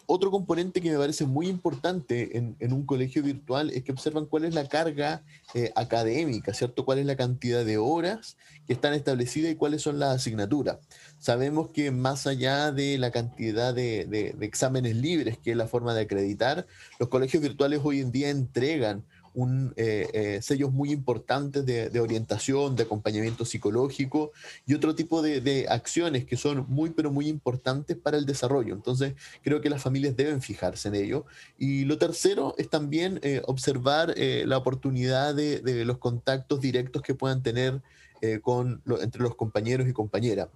Otro 0.06 0.30
componente 0.30 0.80
que 0.80 0.90
me 0.90 0.98
parece 0.98 1.26
muy 1.26 1.48
importante 1.48 2.38
en, 2.38 2.72
un 2.72 2.86
colegio 2.86 3.22
virtual 3.22 3.70
es 3.70 3.82
que 3.82 3.92
observan 3.92 4.26
cuál 4.26 4.44
es 4.44 4.54
la 4.54 4.68
carga 4.68 5.22
eh, 5.54 5.72
académica, 5.74 6.54
¿cierto? 6.54 6.84
Cuál 6.84 6.98
es 6.98 7.06
la 7.06 7.16
cantidad 7.16 7.64
de 7.64 7.76
horas 7.76 8.36
que 8.66 8.72
están 8.72 8.94
establecidas 8.94 9.50
y 9.50 9.56
cuáles 9.56 9.82
son 9.82 9.98
las 9.98 10.14
asignaturas. 10.14 10.78
Sabemos 11.18 11.70
que 11.70 11.90
más 11.90 12.26
allá 12.26 12.70
de 12.70 12.98
la 12.98 13.10
cantidad 13.10 13.74
de 13.74 14.36
exámenes 14.40 14.96
libres, 14.96 15.38
que 15.38 15.50
es 15.50 15.56
la 15.56 15.66
forma 15.66 15.92
de 15.92 16.02
acreditar, 16.02 16.66
los 17.00 17.08
colegios 17.08 17.42
virtuales 17.42 17.80
hoy 17.82 18.00
en 18.00 18.12
día 18.12 18.30
entregan 18.30 19.04
un, 19.36 19.74
eh, 19.76 20.08
eh, 20.14 20.38
sellos 20.42 20.72
muy 20.72 20.90
importantes 20.90 21.64
de, 21.66 22.00
orientación, 22.00 22.74
de 22.74 22.84
acompañamiento 22.84 23.44
psicológico 23.44 24.32
y 24.66 24.72
otro 24.72 24.94
tipo 24.94 25.20
de, 25.22 25.66
acciones 25.68 26.24
que 26.24 26.36
son 26.36 26.64
muy, 26.68 26.90
pero 26.90 27.12
muy 27.12 27.28
importantes 27.28 27.96
para 27.98 28.16
el 28.16 28.24
desarrollo. 28.24 28.74
Entonces, 28.74 29.14
creo 29.42 29.60
que 29.60 29.68
las 29.68 29.82
familias 29.82 30.16
deben 30.16 30.40
fijarse 30.40 30.88
en 30.88 30.94
ello. 30.94 31.26
Y 31.58 31.84
lo 31.84 31.98
tercero 31.98 32.54
es 32.56 32.70
también 32.70 33.20
eh, 33.22 33.42
observar 33.46 34.14
la 34.16 34.56
oportunidad 34.56 35.34
de, 35.34 35.84
los 35.84 35.98
contactos 35.98 36.60
directos 36.60 37.02
que 37.02 37.14
puedan 37.14 37.42
tener 37.42 37.82
eh, 38.20 38.40
con 38.40 38.82
entre 39.00 39.22
los 39.22 39.34
compañeros 39.34 39.88
y 39.88 39.92
compañeras. 39.92 40.48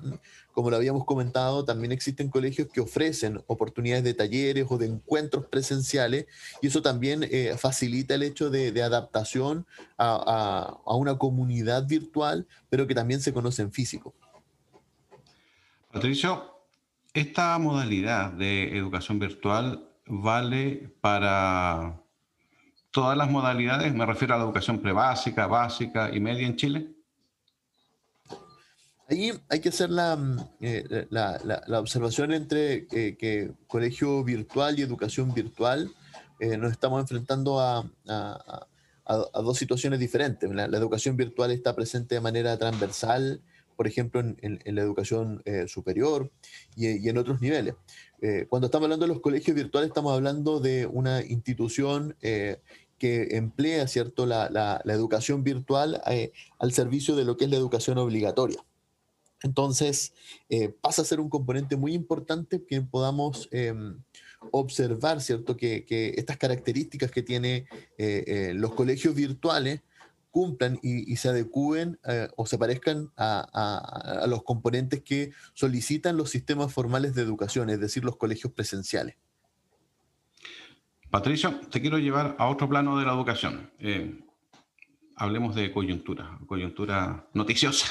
Como 0.52 0.70
lo 0.70 0.76
habíamos 0.76 1.04
comentado, 1.04 1.64
también 1.64 1.92
existen 1.92 2.28
colegios 2.28 2.68
que 2.72 2.80
ofrecen 2.80 3.42
oportunidades 3.46 4.04
de 4.04 4.14
talleres 4.14 4.66
o 4.68 4.78
de 4.78 4.86
encuentros 4.86 5.46
presenciales 5.46 6.26
y 6.62 6.68
eso 6.68 6.82
también 6.82 7.26
eh, 7.30 7.54
facilita 7.58 8.14
el 8.14 8.22
hecho 8.22 8.50
de, 8.50 8.80
adaptación 8.80 9.66
a, 9.98 10.78
una 10.86 11.18
comunidad 11.18 11.86
virtual, 11.86 12.46
pero 12.70 12.86
que 12.86 12.94
también 12.94 13.20
se 13.20 13.32
conoce 13.32 13.62
en 13.62 13.72
físico. 13.72 14.14
Patricio, 15.92 16.54
esta 17.12 17.58
modalidad 17.58 18.32
de 18.32 18.76
educación 18.76 19.18
virtual 19.18 19.86
vale 20.06 20.94
para 21.00 22.00
todas 22.90 23.16
las 23.16 23.30
modalidades, 23.30 23.94
me 23.94 24.06
refiero 24.06 24.34
a 24.34 24.38
la 24.38 24.44
educación 24.44 24.80
prebásica, 24.80 25.46
básica 25.46 26.10
y 26.12 26.20
media 26.20 26.46
en 26.46 26.56
Chile. 26.56 26.99
Ahí 29.10 29.32
hay 29.48 29.58
que 29.58 29.70
hacer 29.70 29.90
la, 29.90 30.14
mm, 30.14 30.38
eh, 30.60 31.06
observación 31.72 32.32
entre 32.32 32.86
eh, 32.92 33.16
que 33.18 33.50
colegio 33.66 34.22
virtual 34.22 34.78
y 34.78 34.82
educación 34.82 35.34
virtual 35.34 35.90
eh, 36.38 36.56
nos 36.56 36.70
estamos 36.70 37.00
enfrentando 37.00 37.58
a, 37.58 37.90
dos 39.34 39.58
situaciones 39.58 39.98
diferentes. 39.98 40.48
La, 40.48 40.64
educación 40.66 41.16
virtual 41.16 41.50
está 41.50 41.74
presente 41.74 42.14
de 42.14 42.20
manera 42.20 42.56
transversal, 42.56 43.42
por 43.76 43.88
ejemplo, 43.88 44.20
en, 44.20 44.60
la 44.64 44.80
educación 44.80 45.42
superior 45.66 46.30
y, 46.76 47.08
en 47.08 47.18
otros 47.18 47.40
niveles. 47.40 47.74
cuando 48.48 48.66
estamos 48.66 48.84
hablando 48.84 49.06
de 49.06 49.12
los 49.12 49.20
colegios 49.20 49.56
virtuales, 49.56 49.88
estamos 49.88 50.14
hablando 50.14 50.60
de 50.60 50.86
una 50.86 51.22
institución 51.24 52.16
que 52.20 53.36
emplea 53.36 53.88
¿cierto? 53.88 54.26
la, 54.26 54.80
educación 54.84 55.42
virtual 55.42 56.00
al 56.58 56.72
servicio 56.72 57.16
de 57.16 57.24
lo 57.24 57.36
que 57.36 57.46
es 57.46 57.50
la 57.50 57.56
educación 57.56 57.98
obligatoria. 57.98 58.64
Entonces, 59.42 60.12
eh, 60.48 60.68
pasa 60.68 61.02
a 61.02 61.04
ser 61.04 61.20
un 61.20 61.30
componente 61.30 61.76
muy 61.76 61.94
importante 61.94 62.64
que 62.64 62.80
podamos 62.82 63.48
em, 63.52 63.98
observar, 64.50 65.20
¿cierto? 65.20 65.56
Que, 65.56 65.84
estas 66.16 66.36
características 66.36 67.10
que 67.10 67.22
tienen 67.22 67.66
eh, 67.98 68.24
eh, 68.26 68.52
los 68.54 68.74
colegios 68.74 69.14
virtuales 69.14 69.80
cumplan 70.30 70.78
y, 70.80 71.16
se 71.16 71.28
adecúen 71.28 71.98
o 72.36 72.46
se 72.46 72.56
parezcan 72.56 73.10
a, 73.16 74.26
los 74.28 74.44
componentes 74.44 75.02
que 75.02 75.32
solicitan 75.54 76.16
los 76.16 76.30
sistemas 76.30 76.72
formales 76.72 77.16
de 77.16 77.22
educación, 77.22 77.68
es 77.68 77.80
decir, 77.80 78.04
los 78.04 78.16
colegios 78.16 78.52
presenciales. 78.52 79.16
Patricio, 81.10 81.58
te 81.68 81.80
quiero 81.80 81.98
llevar 81.98 82.36
a 82.38 82.46
otro 82.46 82.68
plano 82.68 82.96
de 82.96 83.06
la 83.06 83.12
educación. 83.12 83.72
hablemos 85.16 85.56
de 85.56 85.72
coyuntura, 85.72 86.38
coyuntura 86.46 87.26
noticiosa 87.34 87.86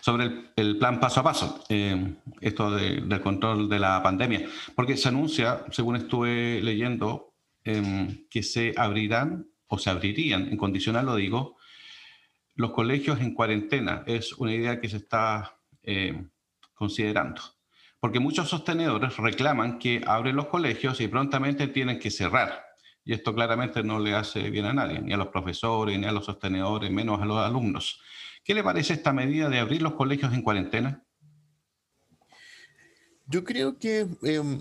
sobre 0.00 0.50
el, 0.56 0.78
plan 0.78 1.00
paso 1.00 1.20
a 1.20 1.22
paso, 1.22 1.64
eh, 1.68 2.14
esto 2.40 2.70
del 2.70 3.20
control 3.20 3.68
de 3.68 3.78
la 3.78 4.02
pandemia, 4.02 4.46
porque 4.74 4.96
se 4.96 5.08
anuncia, 5.08 5.64
según 5.70 5.96
estuve 5.96 6.60
leyendo, 6.62 7.34
em, 7.64 8.26
que 8.28 8.42
se 8.42 8.72
abrirán 8.76 9.46
o 9.66 9.78
se 9.78 9.90
abrirían, 9.90 10.48
en 10.48 10.56
condicional 10.56 11.06
lo 11.06 11.16
digo, 11.16 11.56
los 12.60 12.72
colegios 12.72 13.20
en 13.20 13.34
cuarentena. 13.34 14.02
Es 14.06 14.34
una 14.34 14.52
idea 14.52 14.80
que 14.80 14.88
se 14.88 14.98
está 14.98 15.56
eh, 15.82 16.24
considerando. 16.74 17.40
Porque 17.98 18.20
muchos 18.20 18.48
sostenedores 18.48 19.16
reclaman 19.16 19.78
que 19.78 20.02
abren 20.06 20.36
los 20.36 20.46
colegios 20.46 21.00
y 21.00 21.08
prontamente 21.08 21.68
tienen 21.68 21.98
que 21.98 22.10
cerrar. 22.10 22.64
Y 23.04 23.12
esto 23.12 23.34
claramente 23.34 23.82
no 23.82 23.98
le 23.98 24.14
hace 24.14 24.50
bien 24.50 24.66
a 24.66 24.72
nadie, 24.72 25.00
ni 25.00 25.12
a 25.12 25.16
los 25.16 25.28
profesores, 25.28 25.98
ni 25.98 26.06
a 26.06 26.12
los 26.12 26.24
sostenedores, 26.24 26.90
menos 26.90 27.20
a 27.20 27.24
los 27.24 27.38
alumnos. 27.38 28.00
¿Qué 28.44 28.54
le 28.54 28.64
parece 28.64 28.94
esta 28.94 29.12
medida 29.12 29.48
de 29.48 29.58
abrir 29.58 29.82
los 29.82 29.94
colegios 29.94 30.32
en 30.32 30.42
cuarentena? 30.42 31.04
Yo 33.26 33.44
creo 33.44 33.78
que 33.78 34.08
em, 34.22 34.60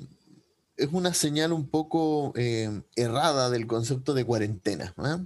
es 0.77 0.89
una 0.91 1.13
señal 1.13 1.53
un 1.53 1.67
poco 1.67 2.33
em, 2.35 2.83
errada 2.95 3.49
del 3.49 3.67
concepto 3.67 4.13
de 4.13 4.25
cuarentena. 4.25 4.93
¿ah? 4.97 5.21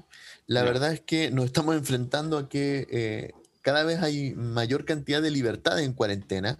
La 0.47 0.63
verdad 0.63 0.93
es 0.93 1.01
que 1.01 1.29
nos 1.31 1.45
estamos 1.45 1.75
enfrentando 1.75 2.37
a 2.37 2.49
que 2.49 2.87
eh, 2.89 3.31
cada 3.61 3.83
vez 3.83 4.01
hay 4.01 4.33
mayor 4.35 4.85
cantidad 4.85 5.21
de 5.21 5.31
libertad 5.31 5.79
en 5.79 5.93
cuarentena 5.93 6.57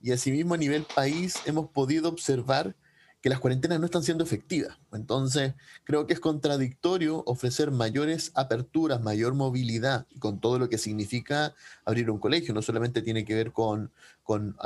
y 0.00 0.12
asimismo 0.12 0.54
a 0.54 0.58
nivel 0.58 0.84
país 0.84 1.36
hemos 1.46 1.70
podido 1.70 2.08
observar 2.08 2.74
que 3.22 3.28
las 3.28 3.38
cuarentenas 3.38 3.78
no 3.78 3.86
están 3.86 4.02
siendo 4.02 4.24
efectivas. 4.24 4.76
Entonces, 4.92 5.54
creo 5.84 6.06
que 6.06 6.12
es 6.12 6.20
contradictorio 6.20 7.22
ofrecer 7.24 7.70
mayores 7.70 8.32
aperturas, 8.34 9.00
mayor 9.00 9.34
movilidad, 9.34 10.06
con 10.18 10.40
todo 10.40 10.58
lo 10.58 10.68
que 10.68 10.76
significa 10.76 11.54
abrir 11.84 12.10
un 12.10 12.18
colegio. 12.18 12.52
No 12.52 12.62
solamente 12.62 13.00
tiene 13.00 13.24
que 13.24 13.36
ver 13.36 13.52
con, 13.52 13.92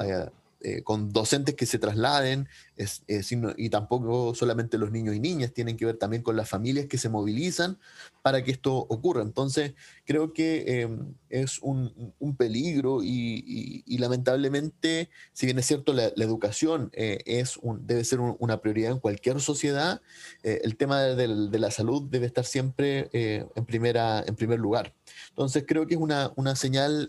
eh, 0.02 0.30
eh, 0.68 0.82
con 0.82 1.12
docentes 1.12 1.54
que 1.54 1.64
se 1.64 1.78
trasladen, 1.78 2.48
eh, 2.76 3.22
y 3.56 3.70
tampoco 3.70 4.34
solamente 4.34 4.78
los 4.78 4.90
niños 4.90 5.14
y 5.14 5.20
niñas, 5.20 5.52
tienen 5.52 5.76
que 5.76 5.86
ver 5.86 5.96
también 5.96 6.24
con 6.24 6.34
las 6.34 6.48
familias 6.48 6.86
que 6.86 6.98
se 6.98 7.08
movilizan 7.08 7.78
para 8.20 8.42
que 8.42 8.50
esto 8.50 8.74
ocurra. 8.74 9.22
Entonces, 9.22 9.74
creo 10.04 10.32
que 10.32 10.80
em, 10.80 11.14
es 11.30 11.60
un, 11.62 11.92
peligro 12.36 12.98
y, 13.04 13.84
lamentablemente, 13.98 15.08
si 15.32 15.46
bien 15.46 15.60
es 15.60 15.66
cierto, 15.66 15.92
la, 15.92 16.06
educación 16.16 16.90
eh, 16.94 17.18
es 17.26 17.60
debe 17.82 18.02
ser 18.02 18.18
una 18.18 18.60
prioridad 18.60 18.90
en 18.90 18.98
cualquier 18.98 19.40
sociedad, 19.40 20.02
el 20.42 20.76
tema 20.76 21.00
de, 21.00 21.28
la 21.28 21.70
salud 21.70 22.02
debe 22.10 22.26
estar 22.26 22.44
siempre 22.44 23.08
en, 23.12 23.64
primera, 23.66 24.24
en 24.26 24.34
primer 24.34 24.58
lugar. 24.58 24.92
Entonces, 25.28 25.64
creo 25.64 25.86
que 25.86 25.94
es 25.94 26.00
una, 26.00 26.32
una 26.34 26.56
señal 26.56 27.06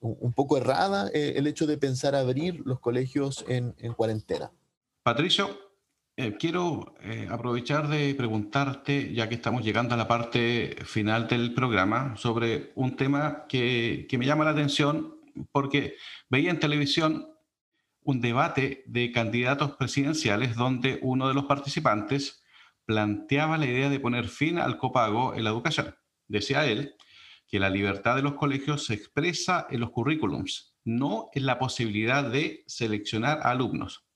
un 0.00 0.32
poco 0.32 0.56
errada 0.56 1.10
eh, 1.12 1.34
el 1.36 1.46
hecho 1.46 1.66
de 1.66 1.78
pensar 1.78 2.14
abrir 2.14 2.62
los 2.64 2.80
colegios 2.80 3.44
en, 3.48 3.72
cuarentena. 3.94 4.50
Patricio, 5.02 5.58
eh, 6.16 6.36
quiero 6.38 6.94
eh, 7.02 7.28
aprovechar 7.30 7.88
de 7.88 8.14
preguntarte, 8.14 9.12
ya 9.12 9.28
que 9.28 9.34
estamos 9.34 9.62
llegando 9.62 9.94
a 9.94 9.98
la 9.98 10.08
parte 10.08 10.76
final 10.84 11.28
del 11.28 11.54
programa, 11.54 12.16
sobre 12.16 12.72
un 12.74 12.96
tema 12.96 13.46
que, 13.48 14.06
que 14.08 14.18
me 14.18 14.26
llama 14.26 14.44
la 14.44 14.50
atención 14.50 15.20
porque 15.52 15.96
veía 16.28 16.50
en 16.50 16.60
televisión 16.60 17.28
un 18.02 18.20
debate 18.20 18.82
de 18.86 19.12
candidatos 19.12 19.76
presidenciales 19.76 20.56
donde 20.56 20.98
uno 21.02 21.28
de 21.28 21.34
los 21.34 21.44
participantes 21.44 22.42
planteaba 22.86 23.58
la 23.58 23.66
idea 23.66 23.90
de 23.90 24.00
poner 24.00 24.28
fin 24.28 24.58
al 24.58 24.78
copago 24.78 25.34
en 25.34 25.44
la 25.44 25.50
educación. 25.50 25.94
Decía 26.26 26.66
él 26.66 26.96
que 27.50 27.58
la 27.58 27.68
libertad 27.68 28.14
de 28.14 28.22
los 28.22 28.34
colegios 28.34 28.86
se 28.86 28.94
expresa 28.94 29.66
en 29.70 29.80
los 29.80 29.90
currículums, 29.90 30.76
no 30.84 31.30
en 31.34 31.46
la 31.46 31.58
posibilidad 31.58 32.30
de 32.30 32.62
seleccionar 32.66 33.40
alumnos. 33.42 34.06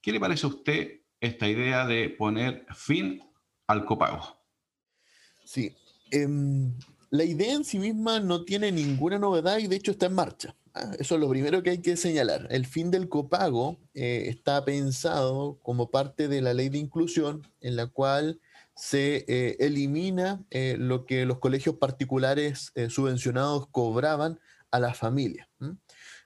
¿Qué 0.00 0.12
le 0.12 0.20
parece 0.20 0.46
a 0.46 0.50
usted 0.50 1.00
esta 1.20 1.48
idea 1.48 1.84
de 1.86 2.10
poner 2.10 2.64
fin 2.72 3.20
al 3.66 3.84
copago? 3.84 4.38
Sí, 5.44 5.74
em, 6.12 6.72
la 7.10 7.24
idea 7.24 7.54
en 7.54 7.64
sí 7.64 7.78
misma 7.80 8.20
no 8.20 8.44
tiene 8.44 8.70
ninguna 8.70 9.18
novedad 9.18 9.58
y 9.58 9.66
de 9.66 9.76
hecho 9.76 9.90
está 9.90 10.06
en 10.06 10.14
marcha. 10.14 10.54
Ah, 10.72 10.92
eso 11.00 11.16
es 11.16 11.20
lo 11.20 11.28
primero 11.28 11.64
que 11.64 11.70
hay 11.70 11.78
que 11.78 11.96
señalar. 11.96 12.46
El 12.50 12.66
fin 12.66 12.92
del 12.92 13.08
copago 13.08 13.78
eh, 13.94 14.26
está 14.28 14.64
pensado 14.64 15.58
como 15.62 15.90
parte 15.90 16.28
de 16.28 16.40
la 16.40 16.54
ley 16.54 16.68
de 16.68 16.78
inclusión 16.78 17.42
en 17.60 17.74
la 17.74 17.88
cual 17.88 18.40
se 18.74 19.24
eh, 19.28 19.56
elimina 19.60 20.42
eh, 20.50 20.76
lo 20.78 21.04
que 21.04 21.26
los 21.26 21.38
colegios 21.38 21.76
particulares 21.76 22.72
subvencionados 22.88 23.68
cobraban 23.68 24.40
a 24.70 24.80
las 24.80 24.96
familias. 24.96 25.48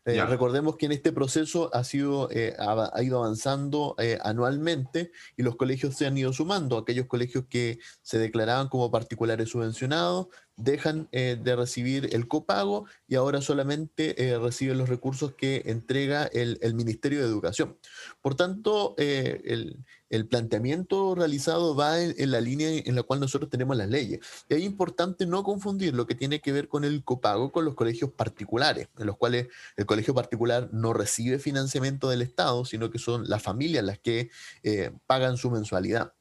recordemos 0.04 0.76
que 0.76 0.86
en 0.86 0.92
este 0.92 1.12
proceso 1.12 1.74
ha, 1.74 1.82
sido, 1.82 2.28
ha, 2.58 3.02
ido 3.02 3.18
avanzando 3.18 3.96
anualmente 4.22 5.10
y 5.36 5.42
los 5.42 5.56
colegios 5.56 5.96
se 5.96 6.06
han 6.06 6.18
ido 6.18 6.32
sumando. 6.32 6.76
Aquellos 6.76 7.06
colegios 7.06 7.46
que 7.48 7.78
se 8.02 8.18
declaraban 8.18 8.68
como 8.68 8.90
particulares 8.90 9.48
subvencionados 9.48 10.28
dejan 10.56 11.08
eh, 11.12 11.36
de 11.40 11.56
recibir 11.56 12.10
el 12.12 12.28
copago 12.28 12.86
y 13.08 13.16
ahora 13.16 13.40
solamente 13.40 14.24
eh, 14.24 14.38
reciben 14.38 14.78
los 14.78 14.88
recursos 14.88 15.34
que 15.34 15.62
entrega 15.66 16.24
el, 16.24 16.58
Ministerio 16.74 17.20
de 17.20 17.26
Educación. 17.26 17.76
Por 18.20 18.34
tanto, 18.34 18.94
eh, 18.98 19.74
el, 20.14 20.26
planteamiento 20.26 21.14
realizado 21.14 21.74
va 21.74 22.00
en, 22.00 22.30
la 22.30 22.40
línea 22.40 22.68
en 22.84 22.94
la 22.94 23.02
cual 23.02 23.20
nosotros 23.20 23.50
tenemos 23.50 23.76
las 23.76 23.88
leyes. 23.88 24.20
Y 24.48 24.54
es 24.54 24.62
importante 24.62 25.26
no 25.26 25.42
confundir 25.42 25.94
lo 25.94 26.06
que 26.06 26.14
tiene 26.14 26.40
que 26.40 26.52
ver 26.52 26.68
con 26.68 26.84
el 26.84 27.04
copago 27.04 27.52
con 27.52 27.64
los 27.64 27.74
colegios 27.74 28.10
particulares, 28.10 28.88
en 28.98 29.06
los 29.06 29.16
cuales 29.16 29.48
el 29.76 29.86
colegio 29.86 30.14
particular 30.14 30.68
no 30.72 30.92
recibe 30.92 31.38
financiamiento 31.38 32.08
del 32.08 32.22
Estado, 32.22 32.64
sino 32.64 32.90
que 32.90 32.98
son 32.98 33.28
las 33.28 33.42
familias 33.42 33.84
las 33.84 33.98
que 33.98 34.30
pagan 35.06 35.36
su 35.36 35.50
mensualidad. 35.50 36.12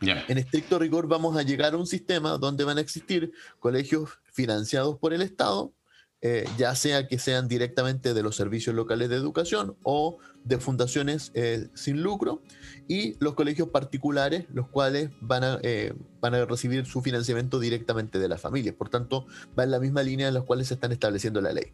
En 0.00 0.38
estricto 0.38 0.78
rigor 0.78 1.08
vamos 1.08 1.36
a 1.36 1.42
llegar 1.42 1.74
a 1.74 1.76
un 1.76 1.86
sistema 1.86 2.38
donde 2.38 2.64
van 2.64 2.78
a 2.78 2.80
existir 2.80 3.32
colegios 3.58 4.10
financiados 4.32 4.96
por 4.98 5.12
el 5.12 5.22
Estado, 5.22 5.72
eh, 6.20 6.48
ya 6.56 6.74
sea 6.74 7.06
que 7.06 7.18
sean 7.18 7.46
directamente 7.46 8.12
de 8.12 8.22
los 8.24 8.34
servicios 8.34 8.74
locales 8.74 9.08
de 9.08 9.14
educación 9.14 9.76
o 9.84 10.18
de 10.42 10.58
fundaciones 10.58 11.30
eh, 11.34 11.68
sin 11.74 12.02
lucro, 12.02 12.42
y 12.88 13.14
los 13.20 13.34
colegios 13.34 13.68
particulares, 13.68 14.46
los 14.52 14.68
cuales 14.68 15.10
van 15.20 15.44
a, 15.44 15.58
eh, 15.62 15.94
van 16.20 16.34
a 16.34 16.44
recibir 16.44 16.86
su 16.86 17.02
financiamiento 17.02 17.60
directamente 17.60 18.18
de 18.18 18.28
las 18.28 18.40
familias. 18.40 18.74
Por 18.74 18.88
tanto, 18.88 19.26
va 19.56 19.64
en 19.64 19.70
la 19.70 19.78
misma 19.78 20.02
línea 20.02 20.28
en 20.28 20.34
la 20.34 20.40
cuales 20.40 20.68
se 20.68 20.74
están 20.74 20.90
estableciendo 20.90 21.40
la 21.40 21.52
ley. 21.52 21.72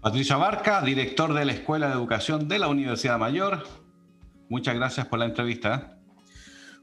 Patricia 0.00 0.36
Barca, 0.36 0.82
director 0.82 1.34
de 1.34 1.44
la 1.44 1.52
Escuela 1.52 1.88
de 1.88 1.94
Educación 1.94 2.48
de 2.48 2.58
la 2.58 2.68
Universidad 2.68 3.18
Mayor. 3.18 3.64
Muchas 4.48 4.74
gracias 4.74 5.06
por 5.06 5.18
la 5.18 5.24
entrevista. 5.26 5.98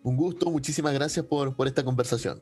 Un 0.03 0.17
gusto, 0.17 0.49
muchísimas 0.49 0.93
gracias 0.93 1.25
por, 1.25 1.55
por 1.55 1.67
esta 1.67 1.83
conversación. 1.83 2.41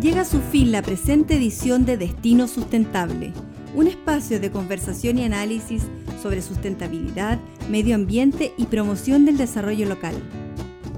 Llega 0.00 0.20
a 0.20 0.24
su 0.24 0.40
fin 0.40 0.70
la 0.70 0.80
presente 0.80 1.34
edición 1.34 1.84
de 1.84 1.96
Destino 1.96 2.46
Sustentable, 2.46 3.32
un 3.74 3.88
espacio 3.88 4.38
de 4.38 4.52
conversación 4.52 5.18
y 5.18 5.24
análisis 5.24 5.82
sobre 6.22 6.40
sustentabilidad, 6.40 7.40
medio 7.68 7.96
ambiente 7.96 8.52
y 8.56 8.66
promoción 8.66 9.24
del 9.24 9.36
desarrollo 9.36 9.88
local. 9.88 10.14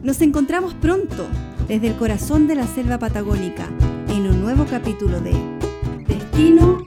Nos 0.03 0.21
encontramos 0.21 0.75
pronto 0.75 1.27
desde 1.67 1.89
el 1.89 1.97
corazón 1.97 2.47
de 2.47 2.57
la 2.57 2.67
selva 2.67 2.99
patagónica 2.99 3.71
en 4.09 4.27
un 4.27 4.43
nuevo 4.43 4.67
capítulo 4.67 5.19
de 5.23 5.33
Destino 6.07 6.85